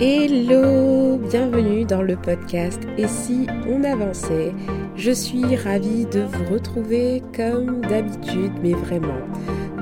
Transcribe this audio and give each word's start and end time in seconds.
Hello, 0.00 1.18
bienvenue 1.18 1.84
dans 1.84 2.02
le 2.02 2.16
podcast 2.16 2.80
Et 2.98 3.06
si 3.06 3.46
on 3.68 3.84
avançait? 3.84 4.52
Je 4.96 5.12
suis 5.12 5.54
ravie 5.54 6.04
de 6.06 6.18
vous 6.18 6.52
retrouver 6.52 7.22
comme 7.32 7.80
d'habitude, 7.82 8.50
mais 8.60 8.72
vraiment. 8.72 9.20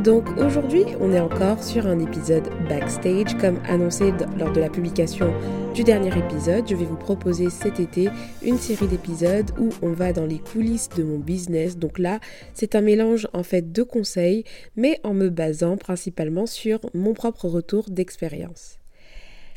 Donc 0.05 0.29
aujourd'hui, 0.37 0.85
on 1.01 1.15
est 1.15 1.21
encore 1.21 1.63
sur 1.63 1.87
un 1.87 1.99
épisode 1.99 2.47
backstage, 2.69 3.39
comme 3.39 3.59
annoncé 3.67 4.13
lors 4.39 4.53
de 4.53 4.61
la 4.61 4.69
publication 4.69 5.33
du 5.75 5.83
dernier 5.83 6.11
épisode. 6.15 6.69
Je 6.69 6.77
vais 6.77 6.85
vous 6.85 6.97
proposer 6.97 7.49
cet 7.49 7.81
été 7.81 8.11
une 8.43 8.59
série 8.59 8.89
d'épisodes 8.89 9.51
où 9.59 9.71
on 9.81 9.93
va 9.93 10.13
dans 10.13 10.27
les 10.27 10.41
coulisses 10.41 10.91
de 10.91 11.05
mon 11.05 11.21
business. 11.21 11.79
Donc 11.79 11.99
là, 11.99 12.21
c'est 12.53 12.75
un 12.75 12.83
mélange 12.83 13.29
en 13.33 13.43
fait 13.43 13.73
de 13.73 13.83
conseils, 13.83 14.45
mais 14.77 15.01
en 15.05 15.15
me 15.15 15.31
basant 15.31 15.79
principalement 15.79 16.45
sur 16.45 16.81
mon 16.93 17.15
propre 17.15 17.49
retour 17.49 17.89
d'expérience. 17.89 18.82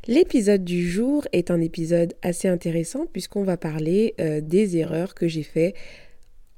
L'épisode 0.07 0.63
du 0.63 0.87
jour 0.87 1.27
est 1.31 1.49
un 1.49 1.59
épisode 1.61 2.13
assez 2.21 2.47
intéressant 2.47 3.07
puisqu'on 3.11 3.43
va 3.43 3.57
parler 3.57 4.13
euh, 4.19 4.39
des 4.39 4.77
erreurs 4.77 5.15
que 5.15 5.27
j'ai 5.27 5.41
faites 5.41 5.75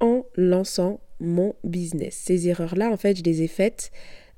en 0.02 0.26
lançant 0.36 1.00
mon 1.22 1.56
business. 1.64 2.22
Ces 2.26 2.50
erreurs-là, 2.50 2.92
en 2.92 2.98
fait, 2.98 3.18
je 3.18 3.24
les 3.24 3.44
ai 3.44 3.48
faites 3.48 3.92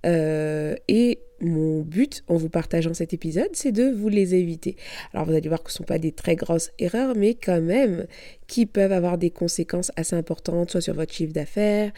euh, 0.05 0.75
et 0.87 1.19
mon 1.41 1.81
but 1.81 2.23
en 2.27 2.35
vous 2.35 2.49
partageant 2.49 2.93
cet 2.93 3.13
épisode, 3.13 3.49
c'est 3.53 3.71
de 3.71 3.89
vous 3.89 4.09
les 4.09 4.35
éviter. 4.35 4.75
Alors 5.13 5.25
vous 5.25 5.33
allez 5.33 5.47
voir 5.47 5.63
que 5.63 5.71
ce 5.71 5.77
ne 5.77 5.77
sont 5.79 5.83
pas 5.85 5.97
des 5.97 6.11
très 6.11 6.35
grosses 6.35 6.71
erreurs, 6.77 7.15
mais 7.15 7.33
quand 7.33 7.61
même 7.61 8.05
qui 8.47 8.67
peuvent 8.67 8.91
avoir 8.91 9.17
des 9.17 9.31
conséquences 9.31 9.91
assez 9.95 10.15
importantes, 10.15 10.71
soit 10.71 10.81
sur 10.81 10.93
votre 10.93 11.13
chiffre 11.13 11.33
d'affaires, 11.33 11.91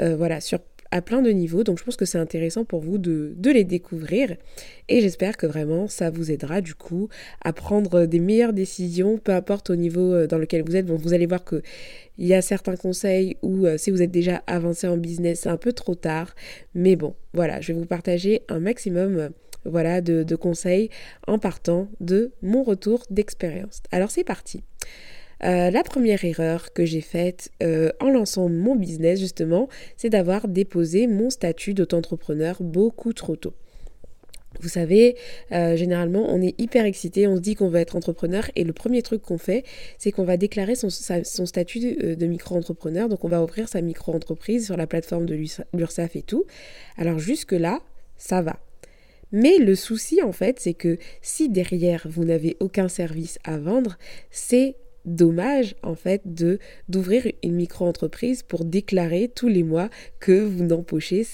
euh, 0.00 0.16
voilà, 0.16 0.40
sur 0.40 0.58
à 0.90 1.02
plein 1.02 1.22
de 1.22 1.30
niveaux. 1.30 1.64
Donc 1.64 1.78
je 1.78 1.84
pense 1.84 1.96
que 1.96 2.04
c'est 2.04 2.18
intéressant 2.18 2.64
pour 2.64 2.80
vous 2.80 2.98
de, 2.98 3.34
les 3.44 3.64
découvrir. 3.64 4.36
Et 4.88 5.00
j'espère 5.00 5.36
que 5.36 5.46
vraiment 5.46 5.88
ça 5.88 6.10
vous 6.10 6.30
aidera 6.30 6.60
du 6.60 6.74
coup 6.74 7.08
à 7.42 7.52
prendre 7.52 8.06
des 8.06 8.20
meilleures 8.20 8.52
décisions, 8.52 9.18
peu 9.18 9.32
importe 9.32 9.70
au 9.70 9.76
niveau 9.76 10.12
euh, 10.12 10.26
dans 10.26 10.38
lequel 10.38 10.62
vous 10.64 10.76
êtes. 10.76 10.86
Bon, 10.86 10.96
vous 10.96 11.14
allez 11.14 11.26
voir 11.26 11.44
que 11.44 11.62
il 12.18 12.26
y 12.26 12.34
a 12.34 12.42
certains 12.42 12.76
conseils 12.76 13.36
où 13.42 13.66
euh, 13.66 13.78
si 13.78 13.90
vous 13.90 14.02
êtes 14.02 14.10
déjà 14.10 14.42
avancé 14.46 14.88
en 14.88 14.96
business, 14.96 15.40
c'est 15.42 15.48
un 15.48 15.56
peu 15.56 15.72
trop 15.72 15.94
tard. 15.94 16.34
Mais 16.74 16.96
bon, 16.96 17.14
voilà, 17.32 17.60
je 17.60 17.72
vais 17.72 17.78
vous 17.78 17.86
partager 17.86 18.42
un 18.48 18.58
maximum 18.58 19.16
euh, 19.18 19.28
voilà, 19.64 20.00
de, 20.00 20.22
de 20.22 20.36
conseils 20.36 20.90
en 21.26 21.38
partant 21.38 21.88
de 22.00 22.32
mon 22.42 22.62
retour 22.62 23.04
d'expérience. 23.10 23.82
Alors 23.92 24.10
c'est 24.10 24.24
parti. 24.24 24.62
Euh, 25.44 25.70
la 25.70 25.82
première 25.82 26.24
erreur 26.24 26.72
que 26.72 26.84
j'ai 26.84 27.00
faite 27.00 27.50
euh, 27.62 27.90
en 28.00 28.10
lançant 28.10 28.48
mon 28.48 28.76
business, 28.76 29.20
justement, 29.20 29.68
c'est 29.96 30.10
d'avoir 30.10 30.48
déposé 30.48 31.06
mon 31.06 31.30
statut 31.30 31.74
d'auto-entrepreneur 31.74 32.56
beaucoup 32.60 33.12
trop 33.12 33.36
tôt. 33.36 33.54
Vous 34.60 34.68
savez, 34.68 35.16
euh, 35.52 35.76
généralement, 35.76 36.26
on 36.28 36.42
est 36.42 36.58
hyper 36.60 36.84
excité, 36.84 37.28
on 37.28 37.36
se 37.36 37.40
dit 37.40 37.54
qu'on 37.54 37.68
va 37.68 37.80
être 37.80 37.94
entrepreneur 37.94 38.50
et 38.56 38.64
le 38.64 38.72
premier 38.72 39.02
truc 39.02 39.22
qu'on 39.22 39.38
fait, 39.38 39.64
c'est 39.98 40.10
qu'on 40.10 40.24
va 40.24 40.36
déclarer 40.36 40.74
son, 40.74 40.90
statut 40.90 41.80
de, 41.80 42.26
micro-entrepreneur. 42.26 43.08
Donc, 43.08 43.24
on 43.24 43.28
va 43.28 43.42
ouvrir 43.42 43.68
sa 43.68 43.80
micro-entreprise 43.82 44.66
sur 44.66 44.76
la 44.76 44.86
plateforme 44.86 45.26
de 45.26 45.36
l'URSSAF 45.74 46.16
et 46.16 46.22
tout. 46.22 46.44
Alors, 46.96 47.18
jusque-là, 47.18 47.80
ça 48.16 48.42
va. 48.42 48.58
Mais 49.30 49.58
le 49.58 49.74
souci, 49.74 50.22
en 50.22 50.32
fait, 50.32 50.58
c'est 50.58 50.74
que 50.74 50.96
si 51.20 51.50
derrière, 51.50 52.06
vous 52.08 52.24
n'avez 52.24 52.56
aucun 52.58 52.88
service 52.88 53.38
à 53.44 53.58
vendre, 53.58 53.98
c'est 54.30 54.76
dommage 55.08 55.74
en 55.82 55.94
fait 55.94 56.22
de 56.24 56.58
d'ouvrir 56.88 57.26
une 57.42 57.54
micro-entreprise 57.54 58.42
pour 58.42 58.64
déclarer 58.64 59.30
tous 59.34 59.48
les 59.48 59.62
mois 59.62 59.88
que 60.20 60.40
vous 60.44 60.64
n'empochez 60.64 61.24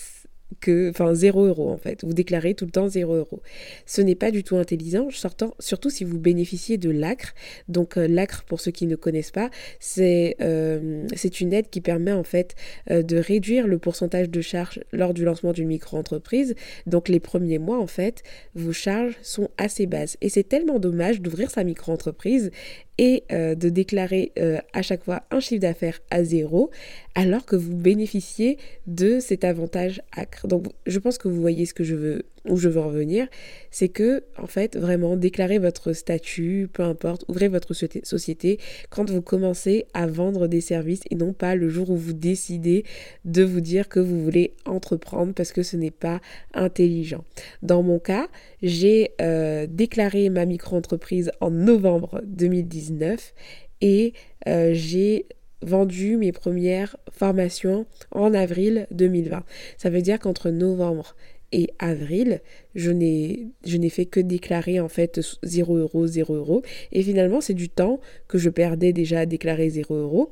que, 0.60 0.90
enfin, 0.90 1.14
0 1.14 1.46
euros 1.46 1.70
en 1.70 1.76
fait. 1.76 2.04
Vous 2.04 2.14
déclarez 2.14 2.54
tout 2.54 2.64
le 2.64 2.70
temps 2.70 2.88
0 2.88 3.14
euros. 3.14 3.42
Ce 3.86 4.00
n'est 4.00 4.14
pas 4.14 4.30
du 4.30 4.42
tout 4.44 4.56
intelligent, 4.56 5.08
surtout 5.10 5.90
si 5.90 6.04
vous 6.04 6.18
bénéficiez 6.18 6.78
de 6.78 6.90
l'ACRE. 6.90 7.34
Donc, 7.68 7.96
euh, 7.96 8.06
l'ACRE, 8.08 8.44
pour 8.44 8.60
ceux 8.60 8.70
qui 8.70 8.86
ne 8.86 8.96
connaissent 8.96 9.30
pas, 9.30 9.50
c'est 9.80 10.36
euh, 10.40 11.06
une 11.40 11.52
aide 11.52 11.68
qui 11.70 11.80
permet 11.80 12.12
en 12.12 12.24
fait 12.24 12.54
euh, 12.90 13.02
de 13.02 13.16
réduire 13.16 13.66
le 13.66 13.78
pourcentage 13.78 14.30
de 14.30 14.40
charges 14.40 14.80
lors 14.92 15.14
du 15.14 15.24
lancement 15.24 15.52
d'une 15.52 15.68
micro-entreprise. 15.68 16.54
Donc, 16.86 17.08
les 17.08 17.20
premiers 17.20 17.58
mois, 17.58 17.78
en 17.78 17.86
fait, 17.86 18.22
vos 18.54 18.72
charges 18.72 19.16
sont 19.22 19.48
assez 19.58 19.86
basses. 19.86 20.16
Et 20.20 20.28
c'est 20.28 20.48
tellement 20.48 20.78
dommage 20.78 21.20
d'ouvrir 21.20 21.50
sa 21.50 21.64
micro-entreprise 21.64 22.50
et 22.98 23.24
euh, 23.32 23.54
de 23.54 23.68
déclarer 23.68 24.32
euh, 24.38 24.58
à 24.72 24.82
chaque 24.82 25.04
fois 25.04 25.22
un 25.30 25.40
chiffre 25.40 25.60
d'affaires 25.60 26.00
à 26.10 26.22
zéro 26.22 26.70
alors 27.14 27.44
que 27.44 27.56
vous 27.56 27.74
bénéficiez 27.74 28.58
de 28.86 29.20
cet 29.20 29.44
avantage 29.44 30.00
acre. 30.12 30.46
Donc 30.46 30.66
je 30.86 30.98
pense 30.98 31.18
que 31.18 31.28
vous 31.28 31.40
voyez 31.40 31.66
ce 31.66 31.74
que 31.74 31.84
je 31.84 31.94
veux 31.94 32.24
où 32.48 32.56
je 32.56 32.68
veux 32.68 32.80
revenir, 32.80 33.26
c'est 33.70 33.88
que 33.88 34.24
en 34.38 34.46
fait 34.46 34.76
vraiment 34.76 35.16
déclarer 35.16 35.58
votre 35.58 35.92
statut, 35.92 36.68
peu 36.72 36.82
importe, 36.82 37.24
ouvrez 37.28 37.48
votre 37.48 37.72
société 37.74 38.58
quand 38.90 39.10
vous 39.10 39.22
commencez 39.22 39.86
à 39.94 40.06
vendre 40.06 40.46
des 40.46 40.60
services 40.60 41.02
et 41.10 41.14
non 41.14 41.32
pas 41.32 41.54
le 41.54 41.68
jour 41.68 41.90
où 41.90 41.96
vous 41.96 42.12
décidez 42.12 42.84
de 43.24 43.42
vous 43.42 43.60
dire 43.60 43.88
que 43.88 44.00
vous 44.00 44.22
voulez 44.22 44.54
entreprendre 44.66 45.32
parce 45.32 45.52
que 45.52 45.62
ce 45.62 45.76
n'est 45.76 45.90
pas 45.90 46.20
intelligent. 46.52 47.24
Dans 47.62 47.82
mon 47.82 47.98
cas, 47.98 48.28
j'ai 48.62 49.12
euh, 49.20 49.66
déclaré 49.68 50.28
ma 50.28 50.46
micro-entreprise 50.46 51.30
en 51.40 51.50
novembre 51.50 52.22
2019 52.26 53.34
et 53.80 54.12
euh, 54.48 54.72
j'ai 54.74 55.26
vendu 55.62 56.16
mes 56.16 56.32
premières 56.32 56.96
formations 57.10 57.86
en 58.10 58.34
avril 58.34 58.86
2020. 58.90 59.44
Ça 59.78 59.90
veut 59.90 60.02
dire 60.02 60.18
qu'entre 60.18 60.50
novembre 60.50 61.16
et 61.52 61.70
avril, 61.78 62.40
je 62.74 62.90
n'ai, 62.90 63.88
fait 63.88 64.06
que 64.06 64.20
déclarer 64.20 64.80
en 64.80 64.88
fait 64.88 65.20
0 65.42 65.76
euros, 65.76 66.06
0 66.06 66.34
euros. 66.34 66.62
Et 66.92 67.02
finalement, 67.02 67.40
c'est 67.40 67.54
du 67.54 67.68
temps 67.68 68.00
que 68.28 68.38
je 68.38 68.50
perdais 68.50 68.92
déjà 68.92 69.20
à 69.20 69.26
déclarer 69.26 69.70
0 69.70 69.94
euros. 69.94 70.30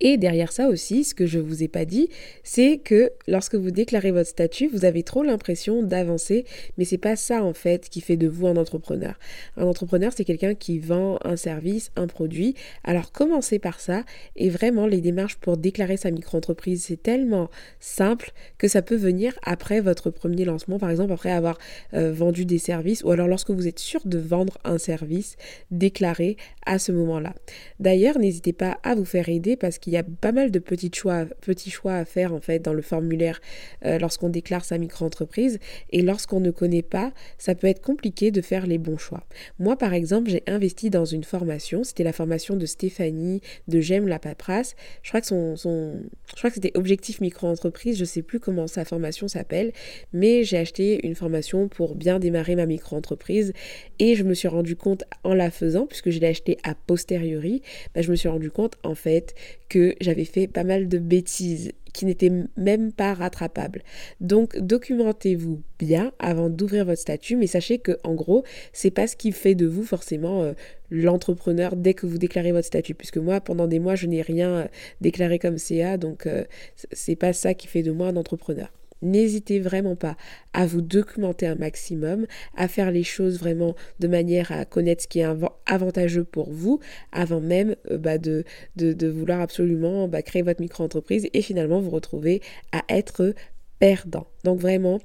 Et 0.00 0.16
derrière 0.16 0.52
ça 0.52 0.68
aussi, 0.68 1.04
ce 1.04 1.14
que 1.14 1.26
je 1.26 1.38
vous 1.38 1.62
ai 1.62 1.68
pas 1.68 1.84
dit, 1.84 2.08
c'est 2.44 2.78
que 2.78 3.10
lorsque 3.26 3.56
vous 3.56 3.70
déclarez 3.70 4.12
votre 4.12 4.28
statut, 4.28 4.68
vous 4.68 4.84
avez 4.84 5.02
trop 5.02 5.22
l'impression 5.22 5.82
d'avancer, 5.82 6.44
mais 6.76 6.84
c'est 6.84 6.98
pas 6.98 7.16
ça 7.16 7.42
en 7.42 7.52
fait 7.52 7.88
qui 7.88 8.00
fait 8.00 8.16
de 8.16 8.28
vous 8.28 8.46
un 8.46 8.56
entrepreneur. 8.56 9.18
Un 9.56 9.66
entrepreneur, 9.66 10.12
c'est 10.14 10.24
quelqu'un 10.24 10.54
qui 10.54 10.78
vend 10.78 11.18
un 11.24 11.36
service, 11.36 11.90
un 11.96 12.06
produit. 12.06 12.54
Alors 12.84 13.10
commencez 13.10 13.58
par 13.58 13.80
ça 13.80 14.04
et 14.36 14.50
vraiment 14.50 14.86
les 14.86 15.00
démarches 15.00 15.36
pour 15.36 15.56
déclarer 15.56 15.96
sa 15.96 16.10
micro-entreprise, 16.10 16.84
c'est 16.86 17.02
tellement 17.02 17.50
simple 17.80 18.32
que 18.58 18.68
ça 18.68 18.82
peut 18.82 18.96
venir 18.96 19.38
après 19.42 19.80
votre 19.80 20.10
premier 20.10 20.44
lancement, 20.44 20.78
par 20.78 20.90
exemple 20.90 21.12
après 21.12 21.32
avoir 21.32 21.58
euh, 21.94 22.12
vendu 22.12 22.44
des 22.44 22.58
services 22.58 23.02
ou 23.02 23.10
alors 23.10 23.26
lorsque 23.26 23.50
vous 23.50 23.66
êtes 23.66 23.78
sûr 23.78 24.00
de 24.04 24.18
vendre 24.18 24.58
un 24.64 24.78
service, 24.78 25.36
déclarez 25.70 26.36
à 26.66 26.78
ce 26.78 26.92
moment-là. 26.92 27.34
D'ailleurs, 27.80 28.18
n'hésitez 28.18 28.52
pas 28.52 28.78
à 28.82 28.94
vous 28.94 29.04
faire 29.04 29.28
aider 29.28 29.56
parce 29.56 29.78
qu'il 29.78 29.87
il 29.88 29.92
y 29.92 29.96
a 29.96 30.02
pas 30.02 30.32
mal 30.32 30.50
de 30.50 30.58
petits 30.58 30.90
choix, 30.94 31.24
petits 31.40 31.70
choix 31.70 31.94
à 31.94 32.04
faire 32.04 32.34
en 32.34 32.40
fait 32.40 32.58
dans 32.58 32.74
le 32.74 32.82
formulaire 32.82 33.40
euh, 33.86 33.98
lorsqu'on 33.98 34.28
déclare 34.28 34.64
sa 34.64 34.76
micro-entreprise. 34.76 35.58
Et 35.90 36.02
lorsqu'on 36.02 36.40
ne 36.40 36.50
connaît 36.50 36.82
pas, 36.82 37.12
ça 37.38 37.54
peut 37.54 37.66
être 37.66 37.80
compliqué 37.80 38.30
de 38.30 38.42
faire 38.42 38.66
les 38.66 38.76
bons 38.76 38.98
choix. 38.98 39.24
Moi, 39.58 39.76
par 39.76 39.94
exemple, 39.94 40.28
j'ai 40.30 40.42
investi 40.46 40.90
dans 40.90 41.06
une 41.06 41.24
formation. 41.24 41.84
C'était 41.84 42.04
la 42.04 42.12
formation 42.12 42.54
de 42.54 42.66
Stéphanie 42.66 43.40
de 43.66 43.80
J'aime 43.80 44.08
la 44.08 44.18
paperasse. 44.18 44.76
Je 45.02 45.08
crois 45.08 45.22
que 45.22 45.28
je 45.28 46.50
c'était 46.52 46.76
Objectif 46.76 47.22
micro-entreprise. 47.22 47.98
Je 47.98 48.04
sais 48.04 48.22
plus 48.22 48.40
comment 48.40 48.66
sa 48.66 48.84
formation 48.84 49.26
s'appelle, 49.26 49.72
mais 50.12 50.44
j'ai 50.44 50.58
acheté 50.58 51.06
une 51.06 51.14
formation 51.14 51.68
pour 51.68 51.94
bien 51.94 52.18
démarrer 52.18 52.56
ma 52.56 52.66
micro-entreprise 52.66 53.54
et 53.98 54.16
je 54.16 54.24
me 54.24 54.34
suis 54.34 54.48
rendu 54.48 54.76
compte 54.76 55.04
en 55.24 55.34
la 55.34 55.50
faisant, 55.50 55.86
puisque 55.86 56.10
je 56.10 56.18
l'ai 56.18 56.26
acheté 56.26 56.58
a 56.62 56.74
posteriori, 56.74 57.62
bah, 57.94 58.02
je 58.02 58.10
me 58.10 58.16
suis 58.16 58.28
rendu 58.28 58.50
compte 58.50 58.76
en 58.82 58.94
fait 58.94 59.34
que 59.68 59.94
j'avais 60.00 60.24
fait 60.24 60.46
pas 60.46 60.64
mal 60.64 60.88
de 60.88 60.98
bêtises 60.98 61.72
qui 61.92 62.06
n'étaient 62.06 62.32
même 62.56 62.92
pas 62.92 63.14
rattrapables. 63.14 63.82
Donc 64.20 64.56
documentez-vous 64.58 65.62
bien 65.78 66.12
avant 66.18 66.48
d'ouvrir 66.48 66.84
votre 66.84 67.00
statut, 67.00 67.36
mais 67.36 67.46
sachez 67.46 67.78
que 67.78 67.98
en 68.04 68.14
gros, 68.14 68.44
c'est 68.72 68.90
pas 68.90 69.06
ce 69.06 69.16
qui 69.16 69.32
fait 69.32 69.54
de 69.54 69.66
vous 69.66 69.84
forcément 69.84 70.42
euh, 70.42 70.52
l'entrepreneur 70.90 71.76
dès 71.76 71.94
que 71.94 72.06
vous 72.06 72.18
déclarez 72.18 72.52
votre 72.52 72.66
statut 72.66 72.94
puisque 72.94 73.18
moi 73.18 73.40
pendant 73.40 73.66
des 73.66 73.78
mois, 73.78 73.94
je 73.94 74.06
n'ai 74.06 74.22
rien 74.22 74.50
euh, 74.50 74.66
déclaré 75.00 75.38
comme 75.38 75.58
CA 75.58 75.96
donc 75.96 76.26
euh, 76.26 76.44
c'est 76.92 77.16
pas 77.16 77.32
ça 77.32 77.54
qui 77.54 77.66
fait 77.66 77.82
de 77.82 77.90
moi 77.90 78.08
un 78.08 78.16
entrepreneur. 78.16 78.70
N'hésitez 79.02 79.60
vraiment 79.60 79.96
pas 79.96 80.16
à 80.52 80.66
vous 80.66 80.80
documenter 80.80 81.46
un 81.46 81.54
maximum, 81.54 82.26
à 82.56 82.68
faire 82.68 82.90
les 82.90 83.04
choses 83.04 83.38
vraiment 83.38 83.74
de 84.00 84.08
manière 84.08 84.52
à 84.52 84.64
connaître 84.64 85.02
ce 85.02 85.08
qui 85.08 85.20
est 85.20 85.26
avantageux 85.66 86.24
pour 86.24 86.50
vous 86.50 86.80
avant 87.12 87.40
même 87.40 87.76
euh, 87.90 87.98
bah, 87.98 88.18
de, 88.18 88.44
de, 88.76 89.08
vouloir 89.08 89.40
absolument 89.40 90.08
bah, 90.08 90.22
créer 90.22 90.42
votre 90.42 90.60
micro-entreprise 90.60 91.28
et 91.32 91.42
finalement 91.42 91.80
vous 91.80 91.90
retrouver 91.90 92.42
à 92.72 92.82
être 92.88 93.34
perdant. 93.78 94.26
Donc 94.44 94.60
vraiment, 94.60 95.00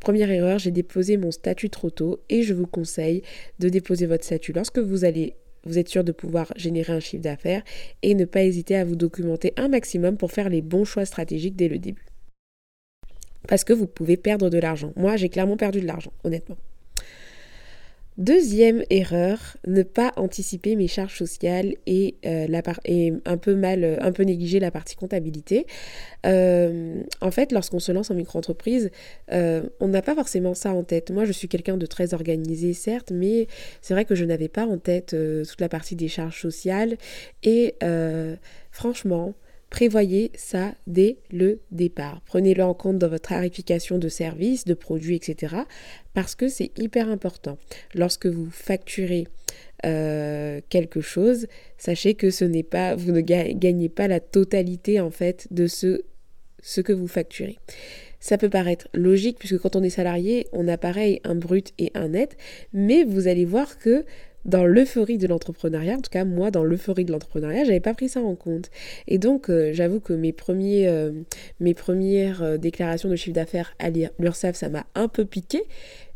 Première 0.00 0.32
erreur, 0.32 0.58
j'ai 0.58 0.72
déposé 0.72 1.16
mon 1.16 1.30
statut 1.30 1.70
trop 1.70 1.88
tôt 1.88 2.24
et 2.28 2.42
je 2.42 2.54
vous 2.54 2.66
conseille 2.66 3.22
de 3.60 3.68
déposer 3.68 4.06
votre 4.06 4.24
statut 4.24 4.52
lorsque 4.52 4.80
vous 4.80 5.04
allez 5.04 5.36
vous 5.64 5.78
êtes 5.78 5.88
sûr 5.88 6.02
de 6.02 6.10
pouvoir 6.10 6.52
générer 6.56 6.92
un 6.92 6.98
chiffre 6.98 7.22
d'affaires 7.22 7.62
et 8.02 8.16
ne 8.16 8.24
pas 8.24 8.42
hésiter 8.42 8.74
à 8.74 8.84
vous 8.84 8.96
documenter 8.96 9.52
un 9.56 9.68
maximum 9.68 10.16
pour 10.16 10.32
faire 10.32 10.48
les 10.48 10.60
bons 10.60 10.84
choix 10.84 11.04
stratégiques 11.04 11.54
dès 11.54 11.68
le 11.68 11.78
début 11.78 12.11
parce 13.48 13.64
que 13.64 13.72
vous 13.72 13.86
pouvez 13.86 14.16
perdre 14.16 14.50
de 14.50 14.58
l'argent. 14.58 14.92
Moi, 14.96 15.16
j'ai 15.16 15.28
clairement 15.28 15.56
perdu 15.56 15.80
de 15.80 15.86
l'argent, 15.86 16.12
honnêtement. 16.24 16.56
Deuxième 18.18 18.84
erreur, 18.90 19.56
ne 19.66 19.82
pas 19.82 20.12
anticiper 20.16 20.76
mes 20.76 20.86
charges 20.86 21.16
sociales 21.16 21.74
et, 21.86 22.16
euh, 22.26 22.46
un 23.24 23.36
peu 23.38 23.54
mal, 23.54 23.84
euh, 23.84 23.96
un 24.00 24.12
peu 24.12 24.22
négliger 24.24 24.60
la 24.60 24.70
partie 24.70 24.96
comptabilité. 24.96 25.66
Euh, 26.26 27.00
en 27.22 27.30
fait, 27.30 27.52
lorsqu'on 27.52 27.78
se 27.78 27.90
lance 27.90 28.10
en 28.10 28.14
micro-entreprise, 28.14 28.90
on 29.30 29.88
n'a 29.88 30.02
pas 30.02 30.14
forcément 30.14 30.52
ça 30.52 30.74
en 30.74 30.84
tête. 30.84 31.10
Moi, 31.10 31.24
je 31.24 31.32
suis 31.32 31.48
quelqu'un 31.48 31.78
de 31.78 31.86
très 31.86 32.12
organisé, 32.12 32.74
certes, 32.74 33.12
mais 33.12 33.46
c'est 33.80 33.94
vrai 33.94 34.04
que 34.04 34.14
je 34.14 34.26
n'avais 34.26 34.48
pas 34.48 34.66
en 34.66 34.76
tête 34.76 35.16
toute 35.48 35.60
la 35.60 35.70
partie 35.70 35.96
des 35.96 36.08
charges 36.08 36.40
sociales. 36.40 36.98
Et 37.42 37.74
franchement, 38.70 39.34
Prévoyez 39.72 40.32
ça 40.34 40.74
dès 40.86 41.16
le 41.30 41.60
départ. 41.70 42.20
Prenez-le 42.26 42.62
en 42.62 42.74
compte 42.74 42.98
dans 42.98 43.08
votre 43.08 43.30
tarification 43.30 43.96
de 43.96 44.10
services, 44.10 44.66
de 44.66 44.74
produits, 44.74 45.16
etc. 45.16 45.56
Parce 46.12 46.34
que 46.34 46.48
c'est 46.48 46.78
hyper 46.78 47.08
important. 47.08 47.56
Lorsque 47.94 48.26
vous 48.26 48.50
facturez 48.50 49.26
euh, 49.86 50.60
quelque 50.68 51.00
chose, 51.00 51.46
sachez 51.78 52.12
que 52.12 52.28
ce 52.28 52.44
n'est 52.44 52.62
pas, 52.62 52.94
vous 52.94 53.12
ne 53.12 53.22
gagnez 53.22 53.88
pas 53.88 54.08
la 54.08 54.20
totalité 54.20 55.00
en 55.00 55.10
fait 55.10 55.48
de 55.50 55.66
ce, 55.66 56.02
ce 56.60 56.82
que 56.82 56.92
vous 56.92 57.08
facturez. 57.08 57.58
Ça 58.20 58.36
peut 58.36 58.50
paraître 58.50 58.88
logique 58.92 59.38
puisque 59.38 59.58
quand 59.58 59.74
on 59.74 59.82
est 59.82 59.88
salarié, 59.90 60.48
on 60.52 60.68
a 60.68 60.76
pareil 60.76 61.22
un 61.24 61.34
brut 61.34 61.72
et 61.78 61.90
un 61.94 62.08
net, 62.08 62.36
mais 62.74 63.04
vous 63.04 63.26
allez 63.26 63.46
voir 63.46 63.78
que 63.78 64.04
dans 64.44 64.64
l'euphorie 64.64 65.18
de 65.18 65.26
l'entrepreneuriat, 65.26 65.94
en 65.94 66.00
tout 66.00 66.10
cas 66.10 66.24
moi 66.24 66.50
dans 66.50 66.64
l'euphorie 66.64 67.04
de 67.04 67.12
l'entrepreneuriat, 67.12 67.64
j'avais 67.64 67.80
pas 67.80 67.94
pris 67.94 68.08
ça 68.08 68.20
en 68.20 68.34
compte. 68.34 68.70
Et 69.06 69.18
donc 69.18 69.48
euh, 69.48 69.72
j'avoue 69.72 70.00
que 70.00 70.12
mes, 70.12 70.32
premiers, 70.32 70.88
euh, 70.88 71.12
mes 71.60 71.74
premières 71.74 72.42
euh, 72.42 72.56
déclarations 72.56 73.08
de 73.08 73.16
chiffre 73.16 73.34
d'affaires 73.34 73.74
à 73.78 73.90
l'URSSAF, 73.90 74.56
ça 74.56 74.68
m'a 74.68 74.86
un 74.94 75.08
peu 75.08 75.24
piqué 75.24 75.62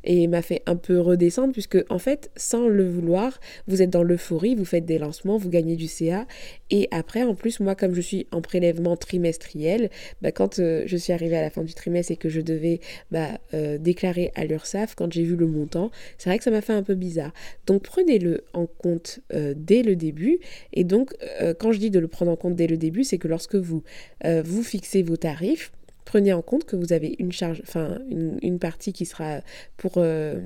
et 0.06 0.26
m'a 0.28 0.42
fait 0.42 0.62
un 0.66 0.76
peu 0.76 1.00
redescendre 1.00 1.52
puisque 1.52 1.78
en 1.90 1.98
fait 1.98 2.30
sans 2.36 2.68
le 2.68 2.88
vouloir 2.88 3.40
vous 3.66 3.82
êtes 3.82 3.90
dans 3.90 4.02
l'euphorie 4.02 4.54
vous 4.54 4.64
faites 4.64 4.86
des 4.86 4.98
lancements 4.98 5.36
vous 5.36 5.50
gagnez 5.50 5.76
du 5.76 5.88
CA 5.88 6.26
et 6.70 6.88
après 6.90 7.22
en 7.22 7.34
plus 7.34 7.60
moi 7.60 7.74
comme 7.74 7.94
je 7.94 8.00
suis 8.00 8.26
en 8.30 8.40
prélèvement 8.40 8.96
trimestriel 8.96 9.90
bah, 10.22 10.32
quand 10.32 10.58
euh, 10.58 10.84
je 10.86 10.96
suis 10.96 11.12
arrivée 11.12 11.36
à 11.36 11.42
la 11.42 11.50
fin 11.50 11.62
du 11.62 11.74
trimestre 11.74 12.12
et 12.12 12.16
que 12.16 12.28
je 12.28 12.40
devais 12.40 12.80
bah, 13.10 13.38
euh, 13.54 13.78
déclarer 13.78 14.32
à 14.34 14.44
l'URSSAF 14.44 14.94
quand 14.94 15.12
j'ai 15.12 15.24
vu 15.24 15.36
le 15.36 15.46
montant 15.46 15.90
c'est 16.18 16.30
vrai 16.30 16.38
que 16.38 16.44
ça 16.44 16.50
m'a 16.50 16.60
fait 16.60 16.72
un 16.72 16.82
peu 16.82 16.94
bizarre. 16.94 17.32
Donc 17.66 17.82
prenez-le 17.82 18.44
en 18.52 18.66
compte 18.66 19.20
euh, 19.32 19.54
dès 19.56 19.82
le 19.82 19.96
début. 19.96 20.38
Et 20.72 20.84
donc 20.84 21.14
quand 21.58 21.72
je 21.72 21.78
dis 21.78 21.90
de 21.90 21.98
le 21.98 22.08
prendre 22.08 22.30
en 22.30 22.36
compte 22.36 22.54
dès 22.54 22.66
le 22.66 22.76
début 22.76 23.04
c'est 23.04 23.18
que 23.18 23.28
lorsque 23.28 23.56
vous 23.56 23.82
vous 24.24 24.62
fixez 24.62 25.02
vos 25.02 25.16
tarifs 25.16 25.72
prenez 26.06 26.32
en 26.32 26.40
compte 26.40 26.64
que 26.64 26.76
vous 26.76 26.94
avez 26.94 27.16
une 27.18 27.32
charge, 27.32 27.60
enfin 27.62 27.98
une, 28.08 28.58
partie 28.58 28.94
qui 28.94 29.04
sera 29.04 29.40
pour, 29.76 29.94
euh, 29.96 30.40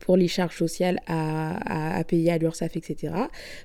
pour 0.00 0.16
les 0.16 0.28
charges 0.28 0.56
sociales 0.56 1.00
à, 1.06 1.98
à, 1.98 2.04
payer 2.04 2.32
à 2.32 2.38
l'URSSAF, 2.38 2.76
etc. 2.76 3.12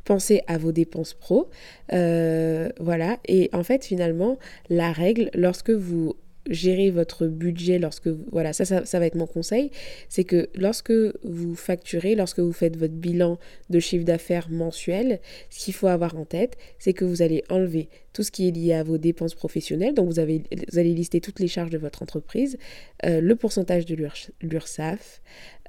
Pensez 0.03 0.41
à 0.47 0.57
vos 0.57 0.73
dépenses 0.73 1.13
pro. 1.13 1.49
Euh, 1.93 2.69
voilà. 2.79 3.19
Et 3.27 3.49
en 3.53 3.63
fait, 3.63 3.85
finalement, 3.85 4.37
la 4.69 4.91
règle, 4.91 5.29
lorsque 5.33 5.69
vous 5.69 6.15
gérer 6.49 6.91
votre 6.91 7.27
budget 7.27 7.79
lorsque 7.79 8.07
voilà 8.31 8.53
ça, 8.53 8.65
ça, 8.65 8.99
va 8.99 9.05
être 9.05 9.15
mon 9.15 9.27
conseil 9.27 9.71
c'est 10.09 10.23
que 10.23 10.49
lorsque 10.55 10.93
vous 11.23 11.55
facturez 11.55 12.15
lorsque 12.15 12.39
vous 12.39 12.53
faites 12.53 12.75
votre 12.75 12.93
bilan 12.93 13.37
de 13.69 13.79
chiffre 13.79 14.05
d'affaires 14.05 14.49
mensuel 14.49 15.19
ce 15.49 15.63
qu'il 15.63 15.73
faut 15.73 15.87
avoir 15.87 16.17
en 16.17 16.25
tête 16.25 16.57
c'est 16.77 16.93
que 16.93 17.05
vous 17.05 17.21
allez 17.21 17.43
enlever 17.49 17.89
tout 18.13 18.23
ce 18.23 18.31
qui 18.31 18.47
est 18.47 18.51
lié 18.51 18.73
à 18.73 18.83
vos 18.83 18.97
dépenses 18.97 19.35
professionnelles. 19.35 19.93
Donc 19.93 20.07
vous, 20.07 20.19
avez, 20.19 20.43
vous 20.71 20.79
allez 20.79 20.93
lister 20.93 21.21
toutes 21.21 21.39
les 21.39 21.47
charges 21.47 21.69
de 21.69 21.77
votre 21.77 22.01
entreprise 22.01 22.57
euh, 23.05 23.21
le 23.21 23.35
pourcentage 23.35 23.85
de 23.85 23.95
l'URSSAF 24.41 25.21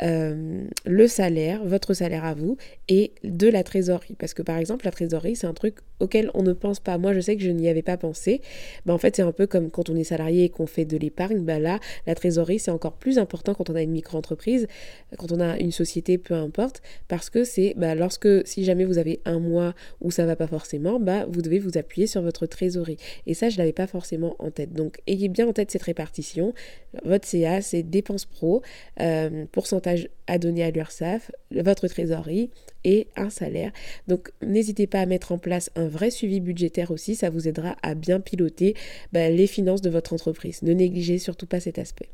euh, 0.02 0.64
le 0.86 1.06
salaire 1.06 1.62
votre 1.64 1.92
salaire 1.92 2.24
à 2.24 2.34
vous 2.34 2.56
et 2.88 3.12
de 3.22 3.48
la 3.48 3.62
trésorerie. 3.62 4.16
Parce 4.18 4.34
que 4.34 4.42
par 4.42 4.56
exemple 4.56 4.84
la 4.84 4.90
trésorerie 4.90 5.36
c'est 5.36 5.46
un 5.46 5.54
truc 5.54 5.76
auquel 6.00 6.30
on 6.34 6.42
ne 6.42 6.52
pense 6.52 6.80
pas. 6.80 6.96
Moi 6.98 7.12
je 7.12 7.20
sais 7.20 7.36
que 7.36 7.42
je 7.42 7.50
n'y 7.50 7.68
avais 7.68 7.82
pas 7.82 7.96
pensé. 7.96 8.40
Ben, 8.86 8.94
en 8.94 8.98
fait 8.98 9.16
c'est 9.16 9.22
un 9.22 9.32
peu 9.32 9.46
comme 9.46 9.70
quand 9.70 9.90
on 9.90 9.96
est 9.96 10.04
salarié 10.04 10.44
et 10.44 10.48
qu'on 10.48 10.66
fait 10.70 10.86
de 10.86 10.96
l'épargne, 10.96 11.40
bah 11.40 11.58
là, 11.58 11.78
la 12.06 12.14
trésorerie, 12.14 12.58
c'est 12.58 12.70
encore 12.70 12.94
plus 12.94 13.18
important 13.18 13.54
quand 13.54 13.68
on 13.68 13.74
a 13.74 13.82
une 13.82 13.90
micro-entreprise, 13.90 14.66
quand 15.18 15.32
on 15.32 15.40
a 15.40 15.58
une 15.58 15.72
société, 15.72 16.16
peu 16.16 16.34
importe, 16.34 16.80
parce 17.08 17.28
que 17.28 17.44
c'est 17.44 17.74
bah, 17.76 17.94
lorsque, 17.94 18.28
si 18.46 18.64
jamais 18.64 18.84
vous 18.84 18.96
avez 18.96 19.20
un 19.24 19.38
mois 19.38 19.74
où 20.00 20.10
ça 20.10 20.24
va 20.24 20.36
pas 20.36 20.46
forcément, 20.46 20.98
bah, 20.98 21.26
vous 21.28 21.42
devez 21.42 21.58
vous 21.58 21.76
appuyer 21.76 22.06
sur 22.06 22.22
votre 22.22 22.46
trésorerie. 22.46 22.96
Et 23.26 23.34
ça, 23.34 23.50
je 23.50 23.58
l'avais 23.58 23.72
pas 23.72 23.86
forcément 23.86 24.36
en 24.38 24.50
tête. 24.50 24.72
Donc, 24.72 25.00
ayez 25.06 25.28
bien 25.28 25.46
en 25.46 25.52
tête 25.52 25.70
cette 25.70 25.82
répartition. 25.82 26.54
Votre 27.04 27.26
CA, 27.26 27.60
c'est 27.60 27.82
dépenses 27.82 28.24
pro, 28.24 28.62
euh, 29.00 29.44
pourcentage 29.52 30.08
à 30.30 30.38
donner 30.38 30.62
à 30.62 30.70
l'URSSAF, 30.70 31.32
votre 31.50 31.88
trésorerie 31.88 32.50
et 32.84 33.08
un 33.16 33.30
salaire. 33.30 33.72
Donc 34.06 34.30
n'hésitez 34.42 34.86
pas 34.86 35.00
à 35.00 35.06
mettre 35.06 35.32
en 35.32 35.38
place 35.38 35.70
un 35.74 35.88
vrai 35.88 36.10
suivi 36.10 36.40
budgétaire 36.40 36.92
aussi, 36.92 37.16
ça 37.16 37.30
vous 37.30 37.48
aidera 37.48 37.76
à 37.82 37.94
bien 37.94 38.20
piloter 38.20 38.74
bah, 39.12 39.28
les 39.28 39.48
finances 39.48 39.82
de 39.82 39.90
votre 39.90 40.12
entreprise. 40.12 40.59
Ne 40.62 40.72
négligez 40.72 41.18
surtout 41.18 41.46
pas 41.46 41.60
cet 41.60 41.78
aspect. 41.78 42.08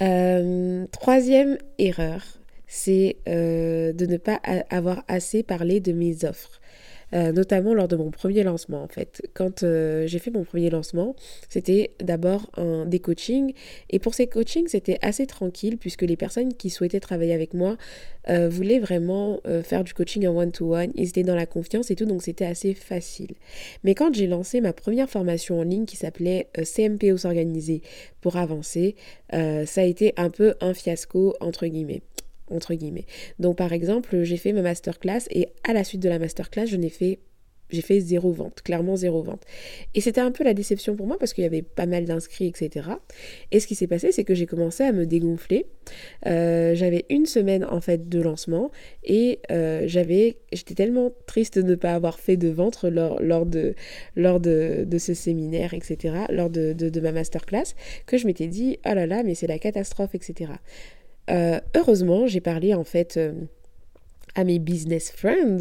Euh, 0.00 0.86
troisième 0.90 1.58
erreur, 1.78 2.22
c'est 2.66 3.16
euh, 3.28 3.92
de 3.92 4.06
ne 4.06 4.16
pas 4.16 4.40
avoir 4.70 5.04
assez 5.08 5.42
parlé 5.42 5.80
de 5.80 5.92
mes 5.92 6.24
offres. 6.24 6.60
Euh, 7.14 7.30
notamment 7.30 7.74
lors 7.74 7.86
de 7.86 7.94
mon 7.94 8.10
premier 8.10 8.42
lancement 8.42 8.82
en 8.82 8.88
fait. 8.88 9.22
Quand 9.34 9.62
euh, 9.62 10.04
j'ai 10.08 10.18
fait 10.18 10.32
mon 10.32 10.42
premier 10.42 10.68
lancement, 10.68 11.14
c'était 11.48 11.92
d'abord 12.02 12.50
des 12.86 12.98
coachings 12.98 13.52
et 13.90 13.98
pour 14.00 14.14
ces 14.14 14.26
coachings 14.26 14.66
c'était 14.66 14.98
assez 15.00 15.26
tranquille 15.26 15.78
puisque 15.78 16.02
les 16.02 16.16
personnes 16.16 16.54
qui 16.54 16.70
souhaitaient 16.70 17.00
travailler 17.00 17.32
avec 17.32 17.54
moi 17.54 17.76
euh, 18.28 18.48
voulaient 18.48 18.80
vraiment 18.80 19.40
faire 19.62 19.84
du 19.84 19.94
coaching 19.94 20.26
en 20.26 20.36
one-to-one, 20.36 20.90
ils 20.94 21.08
étaient 21.08 21.22
dans 21.22 21.34
la 21.34 21.46
confiance 21.46 21.90
et 21.90 21.94
tout 21.94 22.06
donc 22.06 22.22
c'était 22.22 22.46
assez 22.46 22.74
facile. 22.74 23.34
Mais 23.84 23.94
quand 23.94 24.12
j'ai 24.14 24.26
lancé 24.26 24.60
ma 24.60 24.72
première 24.72 25.08
formation 25.08 25.60
en 25.60 25.62
ligne 25.62 25.84
qui 25.84 25.96
s'appelait 25.96 26.48
CMPO 26.54 27.16
s'organiser 27.16 27.82
pour 28.20 28.36
avancer, 28.36 28.96
ça 29.30 29.80
a 29.80 29.84
été 29.84 30.14
un 30.16 30.30
peu 30.30 30.54
un 30.60 30.74
fiasco 30.74 31.34
entre 31.40 31.66
guillemets 31.66 32.02
entre 32.50 32.74
guillemets. 32.74 33.06
Donc 33.38 33.56
par 33.56 33.72
exemple, 33.72 34.22
j'ai 34.22 34.36
fait 34.36 34.52
ma 34.52 34.62
masterclass 34.62 35.26
et 35.30 35.48
à 35.64 35.72
la 35.72 35.84
suite 35.84 36.00
de 36.00 36.08
la 36.08 36.18
masterclass, 36.18 36.66
fait 36.90 37.18
j'ai 37.70 37.82
fait 37.82 38.00
zéro 38.00 38.30
vente, 38.30 38.62
clairement 38.62 38.96
zéro 38.96 39.22
vente. 39.22 39.42
Et 39.94 40.00
c'était 40.00 40.20
un 40.20 40.30
peu 40.30 40.44
la 40.44 40.54
déception 40.54 40.96
pour 40.96 41.06
moi 41.06 41.18
parce 41.18 41.32
qu'il 41.32 41.42
y 41.42 41.46
avait 41.46 41.62
pas 41.62 41.86
mal 41.86 42.04
d'inscrits, 42.04 42.46
etc. 42.46 42.88
Et 43.50 43.60
ce 43.60 43.66
qui 43.66 43.74
s'est 43.74 43.86
passé, 43.86 44.12
c'est 44.12 44.24
que 44.24 44.34
j'ai 44.34 44.46
commencé 44.46 44.84
à 44.84 44.92
me 44.92 45.06
dégonfler. 45.06 45.66
Euh, 46.26 46.74
j'avais 46.74 47.04
une 47.10 47.26
semaine 47.26 47.64
en 47.64 47.80
fait 47.80 48.08
de 48.08 48.20
lancement 48.20 48.70
et 49.02 49.40
euh, 49.50 49.84
j'avais, 49.86 50.36
j'étais 50.52 50.74
tellement 50.74 51.12
triste 51.26 51.58
de 51.58 51.62
ne 51.62 51.74
pas 51.74 51.94
avoir 51.94 52.18
fait 52.18 52.36
de 52.36 52.48
vente 52.48 52.84
lors, 52.84 53.46
de, 53.46 53.74
lors 54.14 54.40
de, 54.40 54.84
de 54.86 54.98
ce 54.98 55.14
séminaire, 55.14 55.74
etc., 55.74 56.14
lors 56.30 56.50
de, 56.50 56.72
de, 56.72 56.88
de 56.88 57.00
ma 57.00 57.12
masterclass, 57.12 57.74
que 58.06 58.18
je 58.18 58.26
m'étais 58.26 58.46
dit, 58.46 58.78
oh 58.86 58.94
là 58.94 59.06
là, 59.06 59.22
mais 59.24 59.34
c'est 59.34 59.46
la 59.46 59.58
catastrophe, 59.58 60.14
etc. 60.14 60.52
Euh, 61.30 61.60
heureusement, 61.74 62.26
j'ai 62.26 62.40
parlé 62.40 62.74
en 62.74 62.84
fait 62.84 63.16
euh, 63.16 63.32
à 64.34 64.44
mes 64.44 64.58
business 64.58 65.10
friends, 65.10 65.58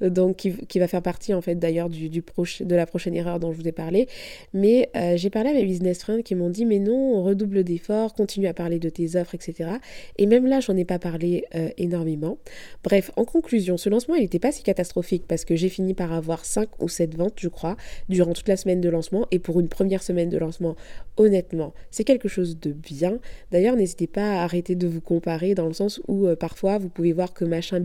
donc 0.00 0.48
qui, 0.68 0.78
va 0.78 0.88
faire 0.88 1.02
partie 1.02 1.34
en 1.34 1.40
fait 1.40 1.54
d'ailleurs 1.54 1.88
du, 1.88 2.08
du 2.08 2.22
de 2.60 2.74
la 2.74 2.86
prochaine 2.86 3.14
erreur 3.14 3.38
dont 3.38 3.52
je 3.52 3.58
vous 3.58 3.68
ai 3.68 3.72
parlé. 3.72 4.08
Mais 4.52 4.90
euh, 4.96 5.16
j'ai 5.16 5.30
parlé 5.30 5.50
à 5.50 5.52
mes 5.52 5.64
business 5.64 6.00
friends 6.00 6.22
qui 6.22 6.34
m'ont 6.34 6.50
dit 6.50 6.64
mais 6.64 6.78
non, 6.78 7.14
on 7.14 7.22
redouble 7.22 7.64
d'efforts, 7.64 8.14
continue 8.14 8.46
à 8.46 8.54
parler 8.54 8.78
de 8.78 8.88
tes 8.88 9.16
offres, 9.16 9.34
etc. 9.34 9.70
Et 10.18 10.26
même 10.26 10.46
là, 10.46 10.60
j'en 10.60 10.76
ai 10.76 10.84
pas 10.84 10.98
parlé 10.98 11.44
euh, 11.54 11.68
énormément. 11.78 12.38
Bref, 12.82 13.10
en 13.16 13.24
conclusion, 13.24 13.76
ce 13.76 13.88
lancement 13.88 14.14
il 14.14 14.22
n'était 14.22 14.38
pas 14.38 14.52
si 14.52 14.62
catastrophique 14.62 15.24
parce 15.28 15.44
que 15.44 15.56
j'ai 15.56 15.68
fini 15.68 15.94
par 15.94 16.12
avoir 16.12 16.44
5 16.44 16.68
ou 16.80 16.88
7 16.88 17.16
ventes, 17.16 17.34
je 17.38 17.48
crois, 17.48 17.76
durant 18.08 18.32
toute 18.32 18.48
la 18.48 18.56
semaine 18.56 18.80
de 18.80 18.88
lancement. 18.88 19.26
Et 19.30 19.38
pour 19.38 19.60
une 19.60 19.68
première 19.68 20.02
semaine 20.02 20.28
de 20.28 20.38
lancement, 20.38 20.76
honnêtement, 21.16 21.74
c'est 21.90 22.04
quelque 22.04 22.28
chose 22.28 22.58
de 22.58 22.72
bien. 22.72 23.18
D'ailleurs, 23.50 23.76
n'hésitez 23.76 24.06
pas 24.06 24.40
à 24.40 24.42
arrêter 24.42 24.74
de 24.74 24.86
vous 24.86 25.00
comparer 25.00 25.54
dans 25.54 25.66
le 25.66 25.72
sens 25.72 26.00
où 26.08 26.26
euh, 26.26 26.36
parfois 26.36 26.78
vous 26.78 26.88
pouvez 26.88 27.12
voir 27.12 27.32
que 27.32 27.44
machin 27.44 27.78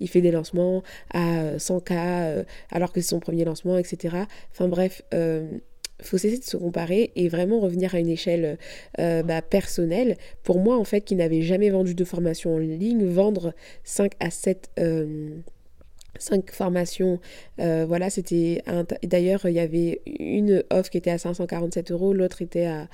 il 0.00 0.08
fait 0.08 0.20
des 0.20 0.30
lancements 0.30 0.82
à 1.12 1.56
100K 1.56 1.92
euh, 1.92 2.44
alors 2.70 2.92
que 2.92 3.00
c'est 3.00 3.08
son 3.08 3.20
premier 3.20 3.44
lancement, 3.44 3.78
etc. 3.78 4.16
Enfin 4.50 4.68
bref, 4.68 5.02
euh, 5.14 5.46
faut 6.00 6.18
cesser 6.18 6.38
de 6.38 6.44
se 6.44 6.56
comparer 6.56 7.12
et 7.14 7.28
vraiment 7.28 7.60
revenir 7.60 7.94
à 7.94 8.00
une 8.00 8.08
échelle 8.08 8.58
euh, 8.98 9.22
bah, 9.22 9.42
personnelle. 9.42 10.16
Pour 10.42 10.58
moi, 10.58 10.76
en 10.76 10.84
fait, 10.84 11.02
qui 11.02 11.14
n'avait 11.14 11.42
jamais 11.42 11.70
vendu 11.70 11.94
de 11.94 12.04
formation 12.04 12.54
en 12.54 12.58
ligne, 12.58 13.04
vendre 13.04 13.54
5 13.84 14.12
à 14.20 14.30
7... 14.30 14.70
5 16.18 16.52
formations, 16.52 17.20
voilà, 17.56 18.10
c'était 18.10 18.62
d'ailleurs 19.02 19.46
il 19.46 19.54
y 19.54 19.58
avait 19.58 20.02
une 20.06 20.62
offre 20.70 20.90
qui 20.90 20.98
était 20.98 21.10
à 21.10 21.16
547 21.16 21.90
euros, 21.90 22.12
l'autre 22.12 22.42
était 22.42 22.66
à 22.66 22.86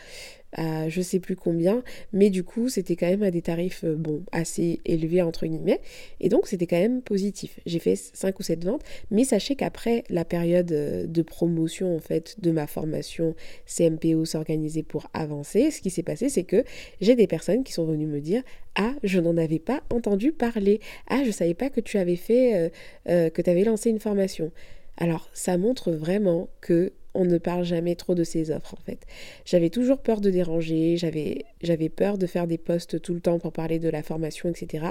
à 0.52 0.88
je 0.88 1.02
sais 1.02 1.19
plus 1.19 1.37
combien, 1.37 1.83
mais 2.12 2.31
du 2.31 2.45
coup 2.45 2.69
c'était 2.69 2.97
quand 2.97 3.07
même 3.07 3.23
à 3.23 3.31
des 3.31 3.43
tarifs 3.43 3.85
euh, 3.85 3.97
bon 3.97 4.23
assez 4.33 4.81
élevés 4.85 5.23
entre 5.23 5.47
guillemets, 5.47 5.81
et 6.21 6.28
donc 6.28 6.47
c'était 6.47 6.67
quand 6.67 6.78
même 6.78 7.02
positif. 7.02 7.61
J'ai 7.67 7.78
fait 7.78 7.97
5 7.97 8.38
ou 8.38 8.43
7 8.43 8.64
ventes, 8.64 8.83
mais 9.11 9.25
sachez 9.25 9.57
qu'après 9.57 10.05
la 10.09 10.25
période 10.25 10.73
euh, 10.73 11.07
de 11.07 11.23
promotion 11.23 11.97
en 11.97 12.00
de 12.38 12.50
ma 12.50 12.67
formation 12.67 13.35
CMPO 13.67 14.25
s'organiser 14.25 14.83
pour 14.83 15.09
avancer, 15.12 15.71
ce 15.71 15.81
qui 15.81 15.90
s'est 15.90 16.02
passé 16.02 16.28
c'est 16.28 16.45
que 16.45 16.64
j'ai 17.00 17.14
des 17.14 17.26
personnes 17.26 17.64
qui 17.64 17.73
sont 17.73 17.85
venues 17.85 18.07
me 18.07 18.21
dire 18.21 18.43
Ah, 18.76 18.95
je 19.02 19.21
n'en 19.21 19.37
avais 19.37 19.59
pas 19.59 19.83
entendu 19.90 20.33
parler. 20.33 20.81
Ah, 21.09 21.23
je 21.25 21.31
savais 21.31 21.55
pas 21.55 21.71
que 21.71 21.81
tu 21.81 21.99
avais 21.99 22.17
fait, 22.17 22.73
que 23.07 23.43
tu 23.43 23.50
avais 23.50 23.64
lancé 23.64 23.90
une 23.90 24.00
formation. 24.00 24.50
Alors, 24.99 25.31
ça 25.33 25.57
montre 25.57 25.93
vraiment 25.93 26.49
que 26.61 26.93
on 27.14 27.25
ne 27.25 27.38
parle 27.38 27.64
jamais 27.64 27.97
trop 27.97 28.14
de 28.14 28.23
ses 28.23 28.50
offres 28.50 28.75
en 28.75 28.83
fait. 28.85 29.00
J'avais 29.45 29.71
toujours 29.71 29.99
peur 29.99 30.21
de 30.21 30.31
déranger, 30.31 30.97
j'avais, 30.97 31.47
j'avais 31.62 31.88
peur 31.88 32.19
de 32.19 32.26
faire 32.26 32.47
des 32.47 32.59
posts 32.59 33.00
tout 33.00 33.14
le 33.14 33.21
temps 33.21 33.38
pour 33.38 33.52
parler 33.52 33.78
de 33.78 33.88
la 33.88 34.02
formation, 34.02 34.49
etc. 34.50 34.88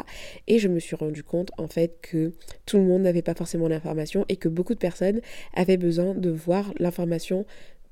Et 0.47 0.59
je 0.59 0.67
me 0.67 0.79
suis 0.79 0.95
rendu 0.95 1.23
compte 1.23 1.51
en 1.57 1.67
fait 1.67 1.97
que 2.01 2.33
tout 2.65 2.77
le 2.77 2.83
monde 2.83 3.03
n'avait 3.03 3.21
pas 3.21 3.35
forcément 3.35 3.67
l'information 3.67 4.25
et 4.29 4.35
que 4.35 4.49
beaucoup 4.49 4.73
de 4.73 4.79
personnes 4.79 5.21
avaient 5.53 5.77
besoin 5.77 6.15
de 6.15 6.29
voir 6.29 6.73
l'information 6.79 7.45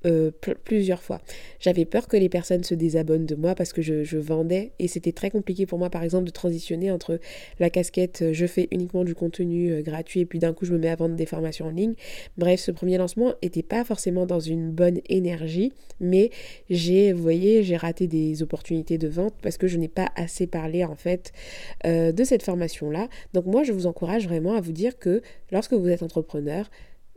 euh, 0.06 0.32
plusieurs 0.64 1.02
fois. 1.02 1.22
J'avais 1.60 1.86
peur 1.86 2.08
que 2.08 2.16
les 2.16 2.30
personnes 2.30 2.64
se 2.64 2.76
désabonnent 2.76 3.26
de 3.26 3.36
moi 3.36 3.56
parce 3.56 3.74
que 3.74 3.82
je, 3.82 4.18
vendais 4.18 4.72
et 4.80 4.88
c'était 4.88 5.12
très 5.12 5.30
compliqué 5.30 5.66
pour 5.66 5.78
moi 5.78 5.90
par 5.90 6.04
exemple 6.04 6.26
de 6.26 6.32
transitionner 6.32 6.90
entre 6.90 7.20
la 7.60 7.70
casquette 7.70 8.22
euh, 8.22 8.34
je 8.34 8.46
fais 8.46 8.68
uniquement 8.72 9.04
du 9.04 9.14
contenu 9.14 9.72
euh, 9.72 9.82
gratuit 9.82 10.22
et 10.22 10.26
puis 10.26 10.40
d'un 10.40 10.54
coup 10.54 10.66
je 10.66 10.74
me 10.74 10.78
mets 10.78 10.90
à 10.90 10.96
vendre 10.96 11.16
des 11.16 11.26
formations 11.26 11.68
en 11.68 11.72
ligne. 11.72 11.96
Bref, 12.38 12.60
ce 12.60 12.72
premier 12.72 12.98
lancement 12.98 13.34
n'était 13.44 13.64
pas 13.64 13.84
forcément 13.84 14.26
dans 14.26 14.40
une 14.40 14.72
bonne 14.72 15.02
énergie, 15.10 15.74
mais 16.00 16.30
j'ai, 16.70 17.12
vous 17.12 17.22
voyez, 17.22 17.64
j'ai 17.64 17.76
raté 17.76 18.08
des 18.08 18.42
opportunités 18.42 18.98
de 18.98 19.08
vente 19.08 19.34
parce 19.42 19.58
que 19.58 19.68
je 19.68 19.78
n'ai 19.78 19.88
pas 19.88 20.10
assez 20.16 20.48
parlé 20.48 20.86
en 20.86 20.96
fait 20.96 21.34
de 21.84 22.24
cette 22.24 22.44
formation-là. 22.44 23.10
Donc 23.34 23.46
moi 23.46 23.64
je 23.64 23.72
vous 23.72 23.86
encourage 23.86 24.28
vraiment 24.28 24.54
à 24.54 24.62
vous 24.62 24.72
dire 24.72 24.98
que 24.98 25.22
lorsque 25.52 25.74
vous 25.74 25.90
êtes 25.90 26.04
entrepreneur, 26.04 26.70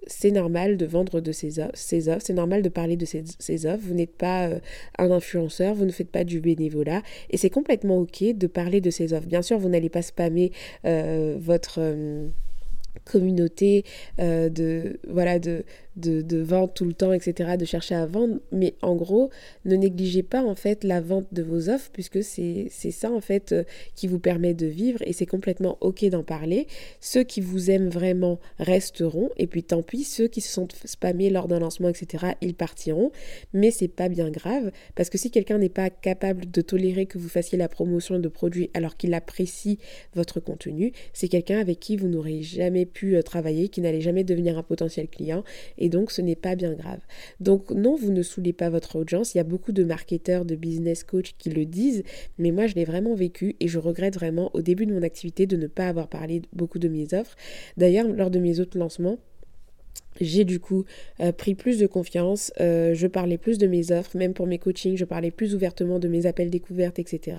c'est 0.06 0.30
normal 0.30 0.76
de 0.76 0.86
vendre 0.86 1.20
de 1.20 1.32
ces 1.32 1.58
offres, 1.58 1.72
c'est 1.74 2.32
normal 2.32 2.62
de 2.62 2.68
parler 2.68 2.96
de 2.96 3.04
ces, 3.04 3.66
offres. 3.66 3.84
Vous 3.86 3.94
n'êtes 3.94 4.16
pas 4.16 4.48
euh, 4.48 4.60
un 4.98 5.10
influenceur, 5.10 5.74
vous 5.74 5.84
ne 5.84 5.90
faites 5.90 6.10
pas 6.10 6.24
du 6.24 6.40
bénévolat 6.40 7.02
et 7.30 7.36
c'est 7.36 7.50
complètement 7.50 7.98
ok 7.98 8.22
de 8.36 8.46
parler 8.46 8.80
de 8.80 8.90
ces 8.90 9.12
offres. 9.12 9.26
Bien 9.26 9.42
sûr, 9.42 9.58
vous 9.58 9.68
n'allez 9.68 9.90
pas 9.90 10.02
spammer 10.02 10.52
euh, 10.84 11.36
votre 11.38 11.78
euh, 11.80 12.28
communauté 13.04 13.84
de 14.18 14.98
voilà 15.08 15.38
de 15.38 15.64
de, 15.98 16.22
de, 16.22 16.38
vente 16.38 16.74
tout 16.74 16.84
le 16.84 16.92
temps, 16.92 17.12
etc., 17.12 17.56
de 17.58 17.64
chercher 17.64 17.94
à 17.94 18.06
vendre. 18.06 18.38
Mais 18.52 18.74
en 18.82 18.94
gros, 18.94 19.30
ne 19.64 19.76
négligez 19.76 20.22
pas 20.22 20.42
en 20.42 20.54
fait 20.54 20.84
la 20.84 21.00
vente 21.00 21.26
de 21.32 21.42
vos 21.42 21.68
offres 21.68 21.90
puisque 21.92 22.22
c'est 22.22 22.68
ça 22.70 23.10
en 23.10 23.20
fait 23.20 23.52
euh, 23.52 23.64
qui 23.94 24.06
vous 24.06 24.18
permet 24.18 24.54
de 24.54 24.66
vivre 24.66 25.00
et 25.02 25.12
c'est 25.12 25.26
complètement 25.26 25.78
ok 25.80 26.04
d'en 26.06 26.22
parler. 26.22 26.66
Ceux 27.00 27.22
qui 27.22 27.40
vous 27.40 27.70
aiment 27.70 27.88
vraiment 27.88 28.38
resteront 28.58 29.30
et 29.36 29.46
puis 29.46 29.62
tant 29.62 29.82
pis, 29.82 30.04
ceux 30.04 30.28
qui 30.28 30.40
se 30.40 30.52
sont 30.52 30.68
spammés 30.84 31.30
lors 31.30 31.48
d'un 31.48 31.58
lancement, 31.58 31.88
etc., 31.88 32.32
ils 32.40 32.54
partiront. 32.54 33.12
Mais 33.52 33.70
c'est 33.70 33.88
pas 33.88 34.08
bien 34.08 34.30
grave 34.30 34.70
parce 34.94 35.10
que 35.10 35.18
si 35.18 35.30
quelqu'un 35.30 35.58
n'est 35.58 35.68
pas 35.68 35.90
capable 35.90 36.50
de 36.50 36.60
tolérer 36.60 37.06
que 37.06 37.18
vous 37.18 37.28
fassiez 37.28 37.58
la 37.58 37.68
promotion 37.68 38.18
de 38.18 38.28
produits 38.28 38.70
alors 38.74 38.96
qu'il 38.96 39.14
apprécie 39.14 39.78
votre 40.14 40.40
contenu, 40.40 40.92
c'est 41.12 41.28
quelqu'un 41.28 41.58
avec 41.58 41.80
qui 41.80 41.96
vous 41.96 42.08
n'aurez 42.08 42.42
jamais 42.42 42.86
pu 42.86 43.16
euh, 43.16 43.22
travailler, 43.22 43.68
qui 43.68 43.80
n'allait 43.80 44.00
jamais 44.00 44.24
devenir 44.24 44.58
un 44.58 44.62
potentiel 44.62 45.08
client 45.08 45.44
et 45.88 45.90
donc 45.90 46.10
ce 46.10 46.20
n'est 46.20 46.36
pas 46.36 46.54
bien 46.54 46.74
grave. 46.74 47.00
Donc 47.40 47.70
non, 47.70 47.96
vous 47.96 48.12
ne 48.12 48.22
saoulez 48.22 48.52
pas 48.52 48.68
votre 48.68 48.96
audience, 48.96 49.34
il 49.34 49.38
y 49.38 49.40
a 49.40 49.44
beaucoup 49.44 49.72
de 49.72 49.84
marketeurs, 49.84 50.44
de 50.44 50.54
business 50.54 51.02
coach 51.02 51.34
qui 51.38 51.48
le 51.48 51.64
disent, 51.64 52.02
mais 52.36 52.50
moi 52.50 52.66
je 52.66 52.74
l'ai 52.74 52.84
vraiment 52.84 53.14
vécu 53.14 53.56
et 53.58 53.68
je 53.68 53.78
regrette 53.78 54.14
vraiment 54.14 54.50
au 54.52 54.60
début 54.60 54.84
de 54.84 54.92
mon 54.92 55.02
activité 55.02 55.46
de 55.46 55.56
ne 55.56 55.66
pas 55.66 55.88
avoir 55.88 56.08
parlé 56.08 56.42
beaucoup 56.52 56.78
de 56.78 56.88
mes 56.88 57.14
offres. 57.14 57.36
D'ailleurs, 57.78 58.06
lors 58.06 58.30
de 58.30 58.38
mes 58.38 58.60
autres 58.60 58.76
lancements, 58.76 59.18
j'ai 60.20 60.44
du 60.44 60.60
coup 60.60 60.84
euh, 61.20 61.32
pris 61.32 61.54
plus 61.54 61.78
de 61.78 61.86
confiance, 61.86 62.52
euh, 62.60 62.94
je 62.94 63.06
parlais 63.06 63.38
plus 63.38 63.58
de 63.58 63.66
mes 63.66 63.92
offres, 63.92 64.16
même 64.16 64.34
pour 64.34 64.46
mes 64.46 64.58
coachings, 64.58 64.96
je 64.96 65.04
parlais 65.04 65.30
plus 65.30 65.54
ouvertement 65.54 65.98
de 65.98 66.08
mes 66.08 66.26
appels 66.26 66.50
découvertes, 66.50 66.98
etc. 66.98 67.36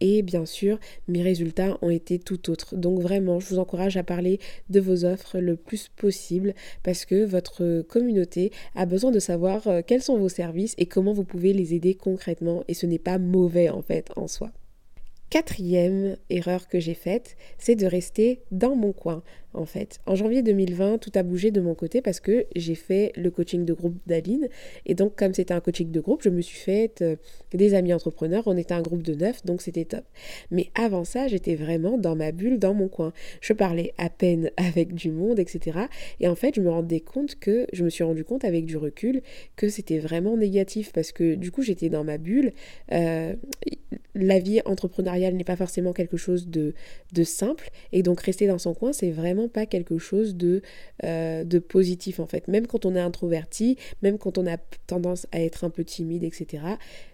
Et 0.00 0.22
bien 0.22 0.46
sûr, 0.46 0.78
mes 1.08 1.22
résultats 1.22 1.78
ont 1.82 1.90
été 1.90 2.18
tout 2.18 2.50
autres. 2.50 2.76
Donc 2.76 3.00
vraiment, 3.00 3.40
je 3.40 3.48
vous 3.48 3.58
encourage 3.58 3.96
à 3.96 4.02
parler 4.02 4.38
de 4.70 4.80
vos 4.80 5.04
offres 5.04 5.38
le 5.38 5.56
plus 5.56 5.88
possible 5.88 6.54
parce 6.82 7.04
que 7.04 7.24
votre 7.24 7.82
communauté 7.82 8.52
a 8.74 8.86
besoin 8.86 9.10
de 9.10 9.18
savoir 9.18 9.66
euh, 9.66 9.80
quels 9.86 10.02
sont 10.02 10.18
vos 10.18 10.28
services 10.28 10.74
et 10.78 10.86
comment 10.86 11.12
vous 11.12 11.24
pouvez 11.24 11.52
les 11.52 11.74
aider 11.74 11.94
concrètement. 11.94 12.64
Et 12.68 12.74
ce 12.74 12.86
n'est 12.86 12.98
pas 12.98 13.18
mauvais 13.18 13.68
en 13.68 13.82
fait 13.82 14.10
en 14.16 14.28
soi. 14.28 14.50
Quatrième 15.30 16.16
erreur 16.30 16.68
que 16.68 16.78
j'ai 16.78 16.94
faite, 16.94 17.36
c'est 17.58 17.74
de 17.74 17.86
rester 17.86 18.40
dans 18.50 18.76
mon 18.76 18.92
coin 18.92 19.22
en 19.54 19.64
fait. 19.64 20.00
En 20.06 20.14
janvier 20.14 20.42
2020, 20.42 20.98
tout 20.98 21.12
a 21.14 21.22
bougé 21.22 21.50
de 21.50 21.60
mon 21.60 21.74
côté 21.74 22.02
parce 22.02 22.20
que 22.20 22.46
j'ai 22.54 22.74
fait 22.74 23.12
le 23.16 23.30
coaching 23.30 23.64
de 23.64 23.72
groupe 23.72 23.96
d'Aline. 24.06 24.48
Et 24.84 24.94
donc, 24.94 25.16
comme 25.16 25.32
c'était 25.32 25.54
un 25.54 25.60
coaching 25.60 25.90
de 25.90 26.00
groupe, 26.00 26.22
je 26.22 26.28
me 26.28 26.40
suis 26.40 26.58
fait 26.58 27.00
euh, 27.00 27.16
des 27.52 27.74
amis 27.74 27.94
entrepreneurs. 27.94 28.42
On 28.46 28.56
était 28.56 28.74
un 28.74 28.82
groupe 28.82 29.02
de 29.02 29.14
neuf, 29.14 29.44
donc 29.44 29.62
c'était 29.62 29.84
top. 29.84 30.04
Mais 30.50 30.70
avant 30.74 31.04
ça, 31.04 31.28
j'étais 31.28 31.54
vraiment 31.54 31.96
dans 31.96 32.16
ma 32.16 32.32
bulle, 32.32 32.58
dans 32.58 32.74
mon 32.74 32.88
coin. 32.88 33.12
Je 33.40 33.52
parlais 33.52 33.94
à 33.96 34.10
peine 34.10 34.50
avec 34.56 34.94
du 34.94 35.10
monde, 35.10 35.38
etc. 35.38 35.78
Et 36.20 36.28
en 36.28 36.34
fait, 36.34 36.56
je 36.56 36.60
me 36.60 36.70
rendais 36.70 37.00
compte 37.00 37.36
que, 37.36 37.66
je 37.72 37.84
me 37.84 37.90
suis 37.90 38.04
rendu 38.04 38.24
compte 38.24 38.44
avec 38.44 38.66
du 38.66 38.76
recul, 38.76 39.22
que 39.56 39.68
c'était 39.68 39.98
vraiment 39.98 40.36
négatif 40.36 40.92
parce 40.92 41.12
que 41.12 41.34
du 41.34 41.50
coup, 41.50 41.62
j'étais 41.62 41.88
dans 41.88 42.04
ma 42.04 42.18
bulle. 42.18 42.52
Euh, 42.92 43.34
la 44.14 44.38
vie 44.38 44.60
entrepreneuriale 44.64 45.34
n'est 45.34 45.44
pas 45.44 45.56
forcément 45.56 45.92
quelque 45.92 46.16
chose 46.16 46.48
de, 46.48 46.74
simple. 47.24 47.70
Et 47.92 48.02
donc, 48.02 48.20
rester 48.20 48.46
dans 48.46 48.58
son 48.58 48.74
coin, 48.74 48.92
c'est 48.92 49.10
vraiment 49.10 49.48
pas 49.48 49.66
quelque 49.66 49.98
chose 49.98 50.36
de, 50.36 50.62
euh, 51.04 51.44
de 51.44 51.58
positif 51.58 52.20
en 52.20 52.26
fait. 52.26 52.48
Même 52.48 52.66
quand 52.66 52.84
on 52.86 52.94
est 52.94 53.00
introverti, 53.00 53.76
même 54.02 54.18
quand 54.18 54.38
on 54.38 54.46
a 54.46 54.56
tendance 54.86 55.26
à 55.32 55.40
être 55.40 55.64
un 55.64 55.70
peu 55.70 55.84
timide, 55.84 56.24
etc. 56.24 56.62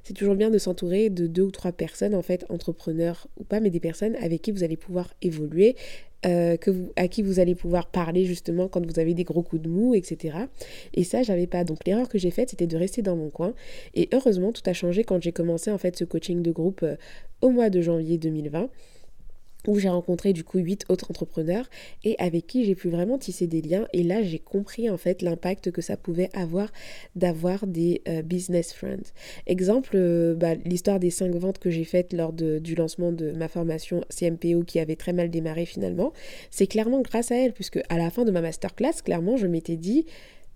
C'est 0.02 0.14
toujours 0.14 0.34
bien 0.34 0.50
de 0.50 0.58
s'entourer 0.58 1.10
de 1.10 1.26
deux 1.26 1.42
ou 1.42 1.50
trois 1.50 1.72
personnes 1.72 2.14
en 2.14 2.22
fait, 2.22 2.44
entrepreneurs 2.48 3.28
ou 3.38 3.44
pas, 3.44 3.60
mais 3.60 3.70
des 3.70 3.80
personnes 3.80 4.16
avec 4.16 4.42
qui 4.42 4.50
vous 4.50 4.64
allez 4.64 4.76
pouvoir 4.76 5.14
évoluer, 5.22 5.76
euh, 6.26 6.56
que 6.56 6.70
vous, 6.70 6.92
à 6.96 7.08
qui 7.08 7.22
vous 7.22 7.40
allez 7.40 7.54
pouvoir 7.54 7.86
parler 7.86 8.26
justement 8.26 8.68
quand 8.68 8.84
vous 8.84 8.98
avez 8.98 9.14
des 9.14 9.24
gros 9.24 9.42
coups 9.42 9.62
de 9.62 9.68
mou, 9.68 9.94
etc. 9.94 10.36
Et 10.94 11.04
ça, 11.04 11.22
j'avais 11.22 11.46
pas. 11.46 11.64
Donc 11.64 11.78
l'erreur 11.86 12.08
que 12.08 12.18
j'ai 12.18 12.30
faite, 12.30 12.50
c'était 12.50 12.66
de 12.66 12.76
rester 12.76 13.00
dans 13.02 13.16
mon 13.16 13.30
coin. 13.30 13.54
Et 13.94 14.08
heureusement, 14.12 14.52
tout 14.52 14.62
a 14.66 14.72
changé 14.72 15.04
quand 15.04 15.22
j'ai 15.22 15.32
commencé 15.32 15.70
en 15.70 15.78
fait 15.78 15.96
ce 15.96 16.04
coaching 16.04 16.42
de 16.42 16.50
groupe 16.50 16.82
euh, 16.82 16.96
au 17.40 17.50
mois 17.50 17.70
de 17.70 17.80
janvier 17.80 18.18
2020 18.18 18.68
où 19.66 19.78
j'ai 19.78 19.88
rencontré 19.88 20.32
du 20.32 20.44
coup 20.44 20.58
huit 20.58 20.84
autres 20.88 21.10
entrepreneurs 21.10 21.68
et 22.04 22.16
avec 22.18 22.46
qui 22.46 22.64
j'ai 22.64 22.74
pu 22.74 22.88
vraiment 22.88 23.18
tisser 23.18 23.46
des 23.46 23.62
liens 23.62 23.86
et 23.92 24.02
là 24.02 24.22
j'ai 24.22 24.38
compris 24.38 24.90
en 24.90 24.96
fait 24.96 25.22
l'impact 25.22 25.70
que 25.70 25.82
ça 25.82 25.96
pouvait 25.96 26.30
avoir 26.34 26.70
d'avoir 27.16 27.66
des 27.66 28.02
euh, 28.08 28.22
business 28.22 28.72
friends. 28.72 29.12
Exemple, 29.46 29.92
euh, 29.94 30.34
bah, 30.34 30.54
l'histoire 30.64 31.00
des 31.00 31.10
cinq 31.10 31.34
ventes 31.34 31.58
que 31.58 31.70
j'ai 31.70 31.84
faites 31.84 32.12
lors 32.12 32.32
du 32.32 32.74
lancement 32.74 33.12
de 33.12 33.32
ma 33.32 33.48
formation 33.48 34.02
CMPO 34.10 34.64
qui 34.64 34.78
avait 34.78 34.96
très 34.96 35.12
mal 35.12 35.30
démarré 35.30 35.66
finalement, 35.66 36.12
c'est 36.50 36.66
clairement 36.66 37.00
grâce 37.00 37.30
à 37.30 37.36
elle 37.36 37.52
puisque 37.52 37.80
à 37.88 37.98
la 37.98 38.10
fin 38.10 38.24
de 38.24 38.30
ma 38.30 38.40
masterclass, 38.40 39.02
clairement 39.04 39.36
je 39.36 39.46
m'étais 39.46 39.76
dit 39.76 40.06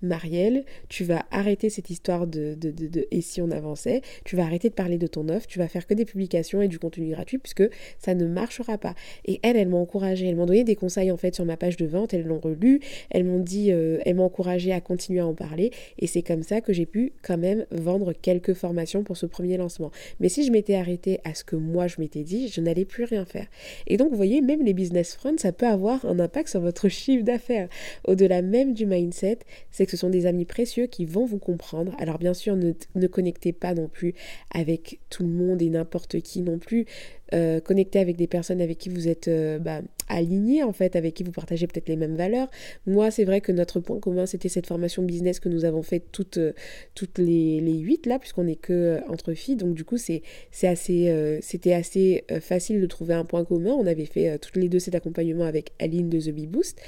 Marielle, 0.05 0.65
tu 0.89 1.05
vas 1.05 1.25
arrêter 1.31 1.71
cette 1.71 1.91
histoire 1.91 2.27
de, 2.27 2.55
de, 2.55 2.71
de, 2.71 3.07
et 3.11 3.21
si 3.21 3.41
on 3.41 3.51
avançait, 3.51 4.03
tu 4.25 4.37
vas 4.37 4.45
arrêter 4.45 4.69
de 4.69 4.75
parler 4.75 4.99
de 4.99 5.07
ton 5.07 5.29
offre, 5.29 5.47
tu 5.47 5.59
vas 5.59 5.69
faire 5.69 5.87
que 5.87 5.95
des 5.95 6.05
publications 6.05 6.63
et 6.63 6.69
du 6.69 6.79
contenu 6.79 7.11
gratuit 7.11 7.39
puisque 7.39 7.65
ça 7.99 8.15
ne 8.15 8.27
marchera 8.27 8.79
pas. 8.79 8.95
Et 9.25 9.41
elles, 9.43 9.57
elles 9.57 9.69
m'ont 9.69 9.83
encouragée, 9.83 10.27
elles 10.29 10.37
m'ont 10.37 10.47
donné 10.47 10.65
des 10.65 10.77
conseils 10.77 11.11
en 11.11 11.17
fait 11.17 11.35
sur 11.35 11.45
ma 11.45 11.57
page 11.57 11.77
de 11.77 11.87
vente, 11.87 12.15
elles 12.15 12.25
l'ont 12.25 12.41
relu, 12.41 12.81
elles 13.11 13.25
m'ont 13.25 13.41
dit, 13.41 13.73
euh, 13.73 13.99
elles 14.05 14.15
m'ont 14.15 14.25
encouragée 14.25 14.73
à 14.73 14.81
continuer 14.81 15.21
à 15.21 15.27
en 15.27 15.35
parler 15.35 15.71
et 15.99 16.07
c'est 16.07 16.23
comme 16.23 16.43
ça 16.43 16.61
que 16.61 16.73
j'ai 16.73 16.87
pu 16.87 17.13
quand 17.23 17.39
même 17.39 17.67
vendre 17.71 18.13
quelques 18.13 18.55
formations 18.55 19.03
pour 19.03 19.17
ce 19.17 19.27
premier 19.27 19.57
lancement. 19.57 19.91
Mais 20.21 20.29
si 20.29 20.45
je 20.45 20.53
m'étais 20.53 20.75
arrêtée 20.75 21.21
à 21.25 21.35
ce 21.35 21.45
que 21.45 21.57
moi 21.57 21.87
je 21.87 21.97
m'étais 21.99 22.23
dit, 22.23 22.49
je 22.49 22.61
n'allais 22.61 22.85
plus 22.85 23.05
rien 23.05 23.25
faire. 23.25 23.47
Et 23.87 23.97
donc 23.97 24.11
vous 24.11 24.17
voyez, 24.17 24.41
même 24.41 24.63
les 24.63 24.75
business 24.75 25.15
friends, 25.15 25.39
ça 25.39 25.53
peut 25.53 25.67
avoir 25.67 26.05
un 26.05 26.19
impact 26.19 26.49
sur 26.49 26.61
votre 26.61 26.89
chiffre 26.89 27.25
d'affaires. 27.25 27.69
Au-delà 28.07 28.43
même 28.43 28.75
du 28.75 28.87
mindset, 28.87 29.39
c'est 29.71 29.87
que 29.87 29.94
ce 29.95 30.01
sont 30.01 30.11
des 30.11 30.27
amis 30.27 30.45
précieux 30.45 30.87
qui 30.87 31.05
vont 31.05 31.25
vous 31.25 31.39
comprendre. 31.39 31.95
Alors 31.99 32.19
bien 32.19 32.35
sûr, 32.35 32.57
ne, 32.57 33.07
connectez 33.07 33.53
pas 33.53 33.75
non 33.75 33.87
plus 33.87 34.13
avec 34.51 34.99
tout 35.09 35.23
le 35.23 35.29
monde 35.29 35.63
et 35.63 35.71
n'importe 35.71 36.21
qui 36.21 36.43
non 36.43 36.59
plus. 36.59 36.87
Euh, 37.33 37.61
connectez 37.61 38.01
avec 38.01 38.17
des 38.17 38.27
personnes 38.27 38.61
avec 38.61 38.79
qui 38.79 38.89
vous 38.89 39.09
êtes 39.09 39.29
euh, 39.29 39.59
bah, 39.59 39.83
alignés 40.09 40.65
en 40.65 40.73
fait, 40.73 40.97
avec 40.97 41.15
qui 41.15 41.23
vous 41.23 41.31
partagez 41.31 41.69
peut-être 41.69 41.89
les 41.89 41.97
mêmes 41.97 42.17
valeurs. 42.17 42.51
Moi, 42.87 43.13
c'est 43.13 43.25
vrai 43.25 43.41
que 43.41 43.53
notre 43.53 43.79
point 43.79 44.01
commun, 44.01 44.27
c'était 44.27 44.49
cette 44.49 44.67
formation 44.67 45.05
business 45.05 45.39
que 45.39 45.49
nous 45.49 45.65
avons 45.65 45.83
faite 45.83 46.07
toutes, 46.11 46.39
euh, 46.39 46.53
toutes 46.97 47.19
les, 47.19 47.61
les 47.61 47.79
huit 47.79 48.07
là, 48.07 48.19
puisqu'on 48.19 48.45
n'est 48.45 48.57
que 48.57 48.99
entre 49.09 49.33
filles. 49.33 49.57
Donc 49.57 49.75
du 49.75 49.85
coup, 49.85 49.97
c'était 49.97 51.73
assez 51.73 52.25
facile 52.41 52.81
de 52.81 52.87
trouver 52.87 53.15
un 53.15 53.25
point 53.25 53.45
commun. 53.45 53.73
On 53.73 53.87
avait 53.87 54.07
fait 54.07 54.39
toutes 54.39 54.57
les 54.57 54.69
deux 54.69 54.81
cet 54.81 54.97
accompagnement 54.97 55.45
avec 55.45 55.73
Aline 55.79 56.11
de 56.11 56.19
The 56.19 56.31
Bee 56.31 56.49
Boost. 56.49 56.81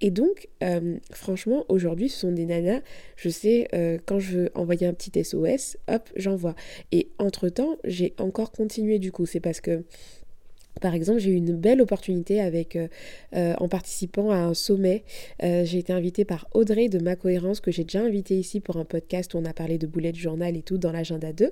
Et 0.00 0.10
donc, 0.10 0.48
euh, 0.62 0.96
franchement, 1.10 1.64
aujourd'hui, 1.68 2.08
ce 2.08 2.20
sont 2.20 2.32
des 2.32 2.46
nanas, 2.46 2.80
je 3.16 3.28
sais, 3.28 3.68
euh, 3.74 3.98
quand 4.06 4.20
je 4.20 4.38
veux 4.38 4.50
envoyer 4.54 4.86
un 4.86 4.94
petit 4.94 5.12
SOS, 5.24 5.76
hop, 5.88 6.08
j'envoie. 6.16 6.54
Et 6.92 7.08
entre-temps, 7.18 7.76
j'ai 7.84 8.14
encore 8.18 8.52
continué 8.52 8.98
du 8.98 9.10
coup. 9.10 9.26
C'est 9.26 9.40
parce 9.40 9.60
que 9.60 9.84
par 10.80 10.94
exemple, 10.94 11.18
j'ai 11.18 11.32
eu 11.32 11.34
une 11.34 11.56
belle 11.56 11.80
opportunité 11.80 12.40
avec, 12.40 12.76
euh, 12.76 12.86
en 13.32 13.66
participant 13.66 14.30
à 14.30 14.36
un 14.36 14.54
sommet. 14.54 15.02
j'ai 15.40 15.78
été 15.78 15.92
invitée 15.92 16.24
par 16.24 16.46
Audrey 16.54 16.88
de 16.88 17.00
Ma 17.00 17.16
Cohérence, 17.16 17.58
que 17.58 17.72
j'ai 17.72 17.82
déjà 17.82 18.00
invitée 18.00 18.38
ici 18.38 18.60
pour 18.60 18.76
un 18.76 18.84
podcast 18.84 19.34
où 19.34 19.38
on 19.38 19.44
a 19.44 19.52
parlé 19.52 19.76
de 19.78 19.88
bullet 19.88 20.14
journal 20.14 20.56
et 20.56 20.62
tout 20.62 20.78
dans 20.78 20.92
l'agenda 20.92 21.32
2. 21.32 21.50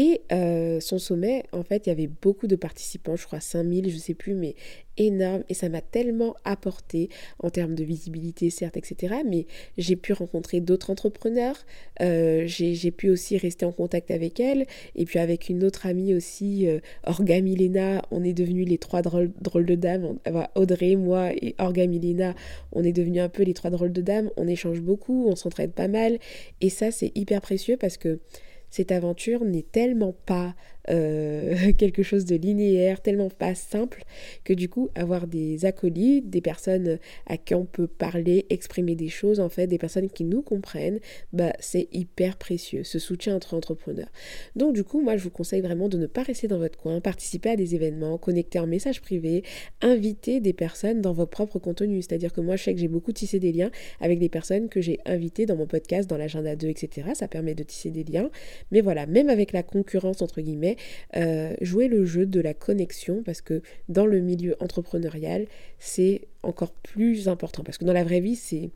Et 0.00 0.20
euh, 0.30 0.78
son 0.78 1.00
sommet, 1.00 1.42
en 1.50 1.64
fait, 1.64 1.86
il 1.86 1.88
y 1.88 1.92
avait 1.92 2.06
beaucoup 2.06 2.46
de 2.46 2.54
participants, 2.54 3.16
je 3.16 3.26
crois 3.26 3.40
5000, 3.40 3.90
je 3.90 3.96
sais 3.96 4.14
plus, 4.14 4.32
mais 4.32 4.54
énorme. 4.96 5.42
Et 5.48 5.54
ça 5.54 5.68
m'a 5.68 5.80
tellement 5.80 6.36
apporté 6.44 7.08
en 7.40 7.50
termes 7.50 7.74
de 7.74 7.82
visibilité, 7.82 8.48
certes, 8.48 8.76
etc. 8.76 9.16
Mais 9.26 9.46
j'ai 9.76 9.96
pu 9.96 10.12
rencontrer 10.12 10.60
d'autres 10.60 10.90
entrepreneurs. 10.90 11.56
Euh, 12.00 12.44
j'ai 12.46 12.92
pu 12.92 13.10
aussi 13.10 13.38
rester 13.38 13.66
en 13.66 13.72
contact 13.72 14.12
avec 14.12 14.38
elle. 14.38 14.66
Et 14.94 15.04
puis 15.04 15.18
avec 15.18 15.48
une 15.48 15.64
autre 15.64 15.84
amie 15.84 16.14
aussi, 16.14 16.68
euh, 16.68 16.78
Orga 17.02 17.40
Milena, 17.40 18.00
on 18.12 18.22
est 18.22 18.34
devenus 18.34 18.68
les 18.68 18.78
trois 18.78 19.02
drôles, 19.02 19.32
drôles 19.40 19.66
de 19.66 19.74
dames. 19.74 20.16
Audrey, 20.54 20.94
moi 20.94 21.32
et 21.32 21.56
Orga 21.58 21.88
Milena, 21.88 22.36
on 22.70 22.84
est 22.84 22.92
devenus 22.92 23.22
un 23.22 23.28
peu 23.28 23.42
les 23.42 23.52
trois 23.52 23.70
drôles 23.70 23.92
de 23.92 24.02
dames. 24.02 24.30
On 24.36 24.46
échange 24.46 24.80
beaucoup, 24.80 25.26
on 25.26 25.34
s'entraide 25.34 25.72
pas 25.72 25.88
mal. 25.88 26.20
Et 26.60 26.70
ça, 26.70 26.92
c'est 26.92 27.10
hyper 27.16 27.40
précieux 27.40 27.76
parce 27.76 27.96
que 27.96 28.20
cette 28.70 28.92
aventure 28.92 29.44
n'est 29.44 29.62
tellement 29.62 30.14
pas 30.26 30.54
euh, 30.90 31.72
quelque 31.78 32.02
chose 32.02 32.24
de 32.24 32.36
linéaire, 32.36 33.00
tellement 33.00 33.30
pas 33.30 33.54
simple, 33.54 34.04
que 34.44 34.52
du 34.52 34.68
coup, 34.68 34.90
avoir 34.94 35.26
des 35.26 35.64
acolytes, 35.64 36.30
des 36.30 36.40
personnes 36.40 36.98
à 37.26 37.36
qui 37.36 37.54
on 37.54 37.64
peut 37.64 37.86
parler, 37.86 38.46
exprimer 38.50 38.94
des 38.94 39.08
choses, 39.08 39.40
en 39.40 39.48
fait, 39.48 39.66
des 39.66 39.78
personnes 39.78 40.10
qui 40.10 40.24
nous 40.24 40.42
comprennent, 40.42 41.00
bah, 41.32 41.52
c'est 41.60 41.88
hyper 41.92 42.36
précieux, 42.36 42.84
ce 42.84 42.98
soutien 42.98 43.36
entre 43.36 43.54
entrepreneurs. 43.54 44.08
Donc, 44.56 44.74
du 44.74 44.84
coup, 44.84 45.00
moi, 45.00 45.16
je 45.16 45.24
vous 45.24 45.30
conseille 45.30 45.60
vraiment 45.60 45.88
de 45.88 45.98
ne 45.98 46.06
pas 46.06 46.22
rester 46.22 46.48
dans 46.48 46.58
votre 46.58 46.78
coin, 46.78 47.00
participer 47.00 47.50
à 47.50 47.56
des 47.56 47.74
événements, 47.74 48.18
connecter 48.18 48.58
en 48.58 48.66
message 48.66 49.00
privé, 49.00 49.42
inviter 49.82 50.40
des 50.40 50.52
personnes 50.52 51.00
dans 51.00 51.12
vos 51.12 51.26
propres 51.26 51.58
contenus. 51.58 52.06
C'est-à-dire 52.08 52.32
que 52.32 52.40
moi, 52.40 52.56
je 52.56 52.64
sais 52.64 52.74
que 52.74 52.80
j'ai 52.80 52.88
beaucoup 52.88 53.12
tissé 53.12 53.38
des 53.38 53.52
liens 53.52 53.70
avec 54.00 54.18
des 54.18 54.28
personnes 54.28 54.68
que 54.68 54.80
j'ai 54.80 54.98
invitées 55.04 55.46
dans 55.46 55.56
mon 55.56 55.66
podcast, 55.66 56.08
dans 56.08 56.16
l'agenda 56.16 56.56
2, 56.56 56.68
etc. 56.68 57.08
Ça 57.14 57.28
permet 57.28 57.54
de 57.54 57.62
tisser 57.62 57.90
des 57.90 58.04
liens. 58.04 58.30
Mais 58.70 58.80
voilà, 58.80 59.06
même 59.06 59.28
avec 59.28 59.52
la 59.52 59.62
concurrence, 59.62 60.22
entre 60.22 60.40
guillemets, 60.40 60.76
euh, 61.16 61.54
jouer 61.60 61.88
le 61.88 62.04
jeu 62.04 62.26
de 62.26 62.40
la 62.40 62.54
connexion 62.54 63.22
parce 63.24 63.40
que 63.40 63.62
dans 63.88 64.06
le 64.06 64.20
milieu 64.20 64.56
entrepreneurial, 64.60 65.46
c'est 65.78 66.22
encore 66.42 66.72
plus 66.72 67.28
important 67.28 67.62
parce 67.62 67.78
que 67.78 67.84
dans 67.84 67.92
la 67.92 68.04
vraie 68.04 68.20
vie, 68.20 68.36
c'est 68.36 68.70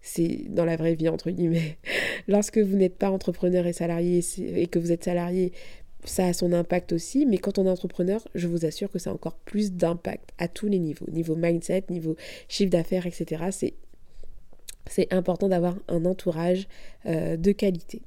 c'est 0.00 0.44
dans 0.48 0.64
la 0.64 0.76
vraie 0.76 0.94
vie 0.94 1.08
entre 1.08 1.30
guillemets. 1.30 1.76
Lorsque 2.28 2.58
vous 2.58 2.76
n'êtes 2.76 2.96
pas 2.96 3.10
entrepreneur 3.10 3.66
et 3.66 3.72
salarié 3.72 4.20
et 4.38 4.66
que 4.66 4.78
vous 4.78 4.92
êtes 4.92 5.04
salarié, 5.04 5.52
ça 6.04 6.26
a 6.26 6.32
son 6.32 6.52
impact 6.52 6.92
aussi, 6.92 7.26
mais 7.26 7.38
quand 7.38 7.58
on 7.58 7.66
est 7.66 7.70
entrepreneur, 7.70 8.26
je 8.34 8.46
vous 8.46 8.64
assure 8.64 8.90
que 8.90 8.98
ça 8.98 9.10
a 9.10 9.12
encore 9.12 9.36
plus 9.36 9.72
d'impact 9.72 10.30
à 10.38 10.48
tous 10.48 10.68
les 10.68 10.78
niveaux, 10.78 11.06
niveau 11.10 11.34
mindset, 11.34 11.84
niveau 11.90 12.16
chiffre 12.48 12.70
d'affaires, 12.70 13.06
etc. 13.06 13.46
C'est 13.50 13.74
c'est 14.88 15.12
important 15.12 15.48
d'avoir 15.48 15.76
un 15.88 16.04
entourage 16.06 16.66
euh, 17.06 17.36
de 17.36 17.52
qualité. 17.52 18.00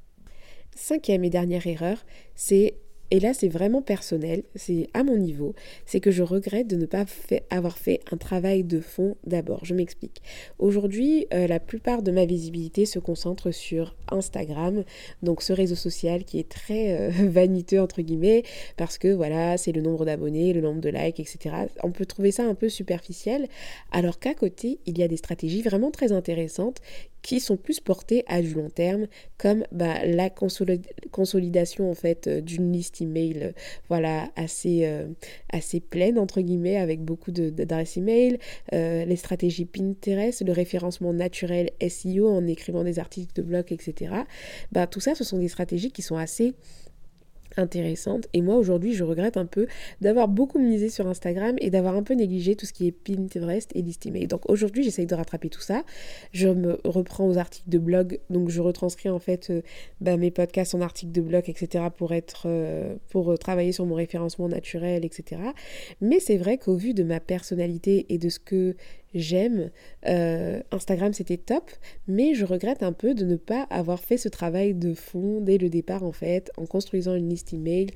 Cinquième 0.76 1.24
et 1.24 1.30
dernière 1.30 1.68
erreur, 1.68 2.04
c'est 2.34 2.76
et 3.12 3.20
là, 3.20 3.34
c'est 3.34 3.50
vraiment 3.50 3.82
personnel, 3.82 4.44
c'est 4.56 4.88
à 4.94 5.04
mon 5.04 5.18
niveau, 5.18 5.54
c'est 5.86 6.00
que 6.00 6.12
je 6.12 6.24
regrette 6.24 6.68
de 6.68 6.78
ne 6.78 6.86
pas 6.86 7.04
avoir 7.50 7.78
fait 7.78 8.00
un 8.10 8.16
travail 8.16 8.64
de 8.64 8.80
fond 8.80 9.18
d'abord. 9.26 9.66
Je 9.66 9.76
m'explique. 9.76 10.22
Aujourd'hui, 10.60 11.28
euh, 11.34 11.46
la 11.46 11.60
plupart 11.60 12.04
de 12.04 12.12
ma 12.12 12.26
visibilité 12.26 12.86
se 12.86 13.00
concentre 13.00 13.52
sur 13.52 13.96
Instagram, 14.10 14.86
donc 15.24 15.42
ce 15.42 15.52
réseau 15.52 15.76
social 15.76 16.24
qui 16.24 16.40
est 16.40 16.48
très 16.48 16.98
euh, 16.98 17.10
vaniteux, 17.30 17.82
entre 17.82 18.02
guillemets, 18.02 18.44
parce 18.78 18.98
que 18.98 19.10
voilà, 19.10 19.58
c'est 19.58 19.74
le 19.74 19.82
nombre 19.82 20.06
d'abonnés, 20.06 20.54
le 20.54 20.62
nombre 20.62 20.80
de 20.80 20.90
likes, 20.90 21.20
etc. 21.20 21.68
On 21.84 21.92
peut 21.92 22.06
trouver 22.06 22.32
ça 22.32 22.46
un 22.46 22.56
peu 22.56 22.70
superficiel, 22.70 23.50
alors 23.92 24.20
qu'à 24.20 24.34
côté, 24.34 24.80
il 24.86 24.98
y 24.98 25.04
a 25.04 25.10
des 25.10 25.18
stratégies 25.18 25.62
vraiment 25.62 25.92
très 25.92 26.14
intéressantes 26.14 26.80
qui 27.22 27.40
sont 27.40 27.58
plus 27.58 27.80
portés 27.80 28.24
à 28.28 28.42
du 28.42 28.54
long 28.54 28.70
terme, 28.70 29.08
comme 29.38 29.64
bah, 29.72 30.06
la 30.06 30.30
consolidation 31.12 31.92
en 31.92 31.94
fait 31.94 32.28
euh, 32.28 32.42
d'une 32.42 32.72
liste 32.72 33.01
email, 33.02 33.40
euh, 33.42 33.52
voilà, 33.90 34.30
assez, 34.36 34.82
euh, 34.86 35.08
assez 35.52 35.80
pleine 35.80 36.18
entre 36.18 36.42
guillemets, 36.42 36.78
avec 36.78 37.02
beaucoup 37.02 37.32
d'adresses 37.32 37.98
email, 37.98 38.40
les 38.72 39.16
stratégies 39.16 39.66
Pinterest, 39.66 40.42
le 40.42 40.52
référencement 40.52 41.14
naturel 41.14 41.72
SEO 41.88 42.28
en 42.28 42.48
écrivant 42.48 42.84
des 42.84 43.00
articles 43.00 43.34
de 43.36 43.42
blog, 43.42 43.66
etc. 43.72 44.14
Bah, 44.72 44.88
tout 44.88 45.00
ça, 45.00 45.16
ce 45.16 45.24
sont 45.24 45.38
des 45.38 45.48
stratégies 45.48 45.92
qui 45.92 46.02
sont 46.02 46.18
assez 46.18 46.54
intéressante. 47.58 48.28
Et 48.34 48.42
moi 48.42 48.56
aujourd'hui, 48.56 48.94
je 48.94 49.04
regrette 49.04 49.38
un 49.38 49.46
peu 49.46 49.68
d'avoir 50.02 50.28
beaucoup 50.28 50.60
misé 50.60 50.90
sur 50.90 51.08
Instagram 51.08 51.56
et 51.60 51.70
d'avoir 51.70 51.96
un 51.96 52.04
peu 52.04 52.14
négligé 52.14 52.56
tout 52.56 52.66
ce 52.66 52.74
qui 52.74 52.88
est 52.88 52.92
Pinterest 52.92 53.72
et 53.76 53.84
email 54.06 54.28
Donc 54.28 54.50
aujourd'hui, 54.50 54.84
j'essaye 54.84 55.06
de 55.06 55.16
rattraper 55.16 55.50
tout 55.50 55.62
ça. 55.62 55.84
Je 56.32 56.48
me 56.48 56.80
reprends 56.84 57.28
aux 57.28 57.38
articles 57.38 57.70
de 57.70 57.78
blog, 57.78 58.20
donc 58.30 58.50
je 58.50 58.62
retranscris 58.62 59.10
en 59.10 59.20
fait 59.20 59.50
euh, 59.50 59.62
bah, 60.00 60.18
mes 60.18 60.32
podcasts 60.32 60.76
en 60.76 60.82
articles 60.82 61.12
de 61.12 61.22
blog, 61.22 61.44
etc. 61.48 61.86
pour 61.96 62.14
être, 62.14 62.44
euh, 62.46 62.96
pour 63.10 63.32
euh, 63.32 63.38
travailler 63.38 63.72
sur 63.72 63.86
mon 63.86 63.96
référencement 63.96 64.48
naturel, 64.48 65.06
etc. 65.06 65.42
Mais 66.00 66.20
c'est 66.20 66.38
vrai 66.38 66.58
qu'au 66.58 66.76
vu 66.76 66.94
de 66.94 67.04
ma 67.04 67.20
personnalité 67.20 68.06
et 68.10 68.18
de 68.18 68.30
ce 68.30 68.40
que 68.40 68.76
j'aime. 69.14 69.72
Euh, 70.08 70.62
Instagram, 70.72 71.14
c'était 71.14 71.38
top, 71.38 71.70
mais 72.08 72.34
je 72.34 72.46
regrette 72.46 72.84
un 72.84 72.94
peu 72.94 73.14
de 73.14 73.26
ne 73.26 73.36
pas 73.36 73.64
avoir 73.70 74.00
fait 74.00 74.18
ce 74.18 74.30
travail 74.30 74.74
de 74.74 74.94
fond 74.94 75.42
dès 75.42 75.58
le 75.58 75.70
départ, 75.70 76.04
en 76.04 76.12
fait, 76.12 76.52
en 76.58 76.66
construisant 76.66 77.16
une 77.16 77.30
liste 77.30 77.54
email, 77.54 77.88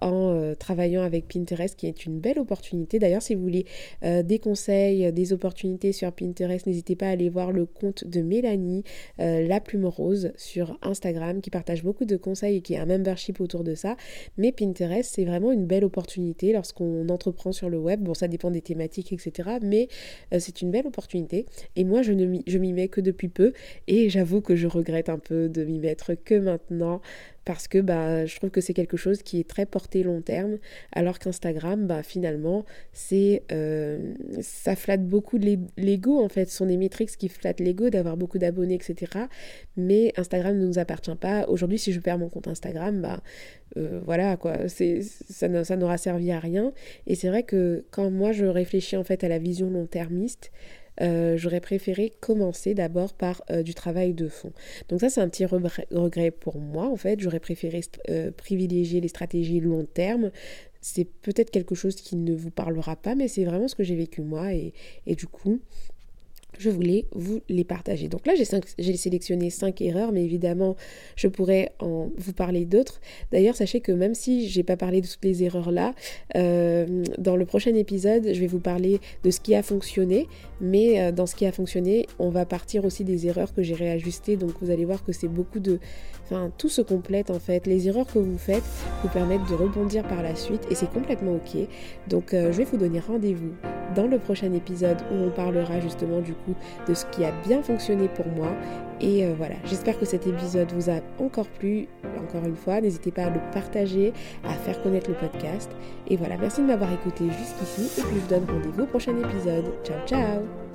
en 0.00 0.30
euh, 0.34 0.54
travaillant 0.54 1.02
avec 1.02 1.28
Pinterest, 1.28 1.76
qui 1.76 1.86
est 1.86 2.06
une 2.06 2.18
belle 2.18 2.38
opportunité. 2.38 2.98
D'ailleurs, 2.98 3.22
si 3.22 3.34
vous 3.34 3.42
voulez 3.42 3.66
euh, 4.04 4.22
des 4.22 4.38
conseils, 4.38 5.12
des 5.12 5.32
opportunités 5.32 5.92
sur 5.92 6.12
Pinterest, 6.12 6.66
n'hésitez 6.66 6.96
pas 6.96 7.06
à 7.06 7.10
aller 7.10 7.28
voir 7.28 7.52
le 7.52 7.66
compte 7.66 8.04
de 8.04 8.20
Mélanie, 8.20 8.84
la 9.18 9.60
plume 9.60 9.86
rose, 9.86 10.32
sur 10.36 10.78
Instagram, 10.82 11.40
qui 11.40 11.50
partage 11.50 11.82
beaucoup 11.82 12.04
de 12.04 12.16
conseils 12.16 12.56
et 12.56 12.60
qui 12.60 12.76
a 12.76 12.82
un 12.82 12.86
membership 12.86 13.40
autour 13.40 13.64
de 13.64 13.74
ça. 13.74 13.96
Mais 14.36 14.52
Pinterest, 14.52 15.12
c'est 15.14 15.24
vraiment 15.24 15.52
une 15.52 15.66
belle 15.66 15.84
opportunité 15.84 16.52
lorsqu'on 16.52 17.08
entreprend 17.08 17.52
sur 17.52 17.68
le 17.68 17.78
web. 17.78 18.00
Bon, 18.02 18.14
ça 18.14 18.28
dépend 18.28 18.50
des 18.50 18.60
thématiques, 18.60 19.12
etc. 19.12 19.58
Mais 19.62 19.88
c'est 20.38 20.62
une 20.62 20.63
belle 20.70 20.86
opportunité. 20.86 21.46
Et 21.76 21.84
moi, 21.84 22.02
je 22.02 22.12
ne 22.12 22.24
m'y 22.58 22.72
mets 22.72 22.88
que 22.88 23.00
depuis 23.00 23.28
peu. 23.28 23.52
Et 23.86 24.10
j'avoue 24.10 24.40
que 24.40 24.56
je 24.56 24.66
regrette 24.66 25.08
un 25.08 25.18
peu 25.18 25.48
de 25.48 25.64
m'y 25.64 25.78
mettre 25.78 26.14
que 26.14 26.34
maintenant 26.34 27.00
parce 27.44 27.68
que 27.68 27.78
bah, 27.78 28.26
je 28.26 28.36
trouve 28.36 28.50
que 28.50 28.60
c'est 28.60 28.74
quelque 28.74 28.96
chose 28.96 29.22
qui 29.22 29.40
est 29.40 29.48
très 29.48 29.66
porté 29.66 30.02
long 30.02 30.20
terme, 30.22 30.58
alors 30.92 31.18
qu'Instagram, 31.18 31.86
bah, 31.86 32.02
finalement, 32.02 32.64
c'est 32.92 33.42
euh, 33.52 34.14
ça 34.40 34.76
flatte 34.76 35.06
beaucoup 35.06 35.38
l'ego 35.38 36.22
en 36.22 36.28
fait. 36.28 36.46
Ce 36.46 36.56
sont 36.56 36.66
des 36.66 36.76
métriques 36.76 37.16
qui 37.16 37.28
flattent 37.28 37.60
l'ego 37.60 37.90
d'avoir 37.90 38.16
beaucoup 38.16 38.38
d'abonnés, 38.38 38.74
etc. 38.74 39.26
Mais 39.76 40.12
Instagram 40.16 40.56
ne 40.58 40.66
nous 40.66 40.78
appartient 40.78 41.14
pas. 41.16 41.46
Aujourd'hui, 41.48 41.78
si 41.78 41.92
je 41.92 42.00
perds 42.00 42.18
mon 42.18 42.28
compte 42.28 42.48
Instagram, 42.48 43.00
bah, 43.00 43.22
euh, 43.76 44.00
voilà 44.04 44.36
quoi, 44.36 44.68
ça, 44.68 45.76
n'aura 45.76 45.98
servi 45.98 46.30
à 46.30 46.38
rien. 46.38 46.72
Et 47.06 47.14
c'est 47.14 47.28
vrai 47.28 47.42
que 47.42 47.84
quand 47.90 48.10
moi 48.10 48.32
je 48.32 48.46
réfléchis 48.46 48.96
en 48.96 49.04
fait 49.04 49.24
à 49.24 49.28
la 49.28 49.38
vision 49.38 49.70
long-termiste, 49.70 50.50
euh, 51.00 51.36
j'aurais 51.36 51.60
préféré 51.60 52.12
commencer 52.20 52.74
d'abord 52.74 53.14
par 53.14 53.42
euh, 53.50 53.62
du 53.62 53.74
travail 53.74 54.14
de 54.14 54.28
fond. 54.28 54.52
Donc 54.88 55.00
ça, 55.00 55.10
c'est 55.10 55.20
un 55.20 55.28
petit 55.28 55.44
regret 55.44 56.30
pour 56.30 56.58
moi, 56.58 56.86
en 56.86 56.96
fait. 56.96 57.20
J'aurais 57.20 57.40
préféré 57.40 57.80
euh, 58.10 58.30
privilégier 58.30 59.00
les 59.00 59.08
stratégies 59.08 59.60
long 59.60 59.84
terme. 59.84 60.30
C'est 60.80 61.06
peut-être 61.22 61.50
quelque 61.50 61.74
chose 61.74 61.96
qui 61.96 62.16
ne 62.16 62.34
vous 62.34 62.50
parlera 62.50 62.94
pas, 62.94 63.14
mais 63.14 63.26
c'est 63.26 63.44
vraiment 63.44 63.68
ce 63.68 63.74
que 63.74 63.84
j'ai 63.84 63.96
vécu 63.96 64.20
moi. 64.20 64.52
Et, 64.52 64.74
et 65.06 65.14
du 65.14 65.26
coup, 65.26 65.60
je 66.58 66.70
voulais 66.70 67.06
vous 67.12 67.40
les 67.48 67.64
partager. 67.64 68.08
Donc 68.08 68.26
là, 68.26 68.34
j'ai 68.36 68.96
sélectionné 68.96 69.50
5 69.50 69.80
erreurs, 69.82 70.12
mais 70.12 70.24
évidemment, 70.24 70.76
je 71.16 71.28
pourrais 71.28 71.72
en 71.80 72.10
vous 72.16 72.32
parler 72.32 72.64
d'autres. 72.64 73.00
D'ailleurs, 73.32 73.56
sachez 73.56 73.80
que 73.80 73.92
même 73.92 74.14
si 74.14 74.48
j'ai 74.48 74.62
pas 74.62 74.76
parlé 74.76 75.00
de 75.00 75.06
toutes 75.06 75.24
les 75.24 75.42
erreurs 75.42 75.70
là, 75.70 75.94
euh, 76.36 77.04
dans 77.18 77.36
le 77.36 77.44
prochain 77.44 77.74
épisode, 77.74 78.28
je 78.32 78.40
vais 78.40 78.46
vous 78.46 78.60
parler 78.60 79.00
de 79.22 79.30
ce 79.30 79.40
qui 79.40 79.54
a 79.54 79.62
fonctionné, 79.62 80.28
mais 80.60 81.00
euh, 81.00 81.12
dans 81.12 81.26
ce 81.26 81.34
qui 81.34 81.46
a 81.46 81.52
fonctionné, 81.52 82.06
on 82.18 82.30
va 82.30 82.44
partir 82.44 82.84
aussi 82.84 83.04
des 83.04 83.26
erreurs 83.26 83.54
que 83.54 83.62
j'ai 83.62 83.74
réajustées. 83.74 84.36
Donc 84.36 84.52
vous 84.60 84.70
allez 84.70 84.84
voir 84.84 85.04
que 85.04 85.12
c'est 85.12 85.28
beaucoup 85.28 85.60
de... 85.60 85.78
Enfin, 86.24 86.50
tout 86.56 86.68
se 86.68 86.80
complète 86.82 87.30
en 87.30 87.38
fait. 87.38 87.66
Les 87.66 87.88
erreurs 87.88 88.06
que 88.06 88.18
vous 88.18 88.38
faites 88.38 88.64
vous 89.02 89.08
permettent 89.08 89.48
de 89.48 89.54
rebondir 89.54 90.02
par 90.04 90.22
la 90.22 90.34
suite 90.34 90.62
et 90.70 90.74
c'est 90.74 90.90
complètement 90.90 91.34
ok. 91.34 91.66
Donc 92.08 92.32
euh, 92.32 92.52
je 92.52 92.58
vais 92.58 92.64
vous 92.64 92.78
donner 92.78 93.00
rendez-vous 93.00 93.52
dans 93.94 94.06
le 94.06 94.18
prochain 94.18 94.52
épisode 94.52 94.98
où 95.12 95.14
on 95.26 95.30
parlera 95.30 95.80
justement 95.80 96.20
du 96.20 96.34
coup 96.34 96.54
de 96.88 96.94
ce 96.94 97.06
qui 97.06 97.24
a 97.24 97.32
bien 97.46 97.62
fonctionné 97.62 98.08
pour 98.08 98.26
moi. 98.26 98.48
Et 99.00 99.24
euh, 99.24 99.34
voilà, 99.36 99.56
j'espère 99.64 99.98
que 99.98 100.04
cet 100.04 100.26
épisode 100.26 100.70
vous 100.72 100.90
a 100.90 101.00
encore 101.18 101.48
plu. 101.48 101.88
Encore 102.22 102.46
une 102.46 102.56
fois, 102.56 102.80
n'hésitez 102.80 103.10
pas 103.10 103.24
à 103.24 103.30
le 103.30 103.40
partager, 103.52 104.12
à 104.44 104.52
faire 104.54 104.80
connaître 104.82 105.10
le 105.10 105.16
podcast. 105.16 105.70
Et 106.08 106.16
voilà, 106.16 106.36
merci 106.36 106.60
de 106.60 106.66
m'avoir 106.66 106.92
écouté 106.92 107.24
jusqu'ici. 107.30 108.00
Et 108.00 108.02
puis 108.02 108.14
je 108.14 108.20
vous 108.20 108.28
donne 108.28 108.44
rendez-vous 108.48 108.82
au 108.82 108.86
prochain 108.86 109.16
épisode. 109.16 109.72
Ciao 109.84 109.98
ciao 110.06 110.73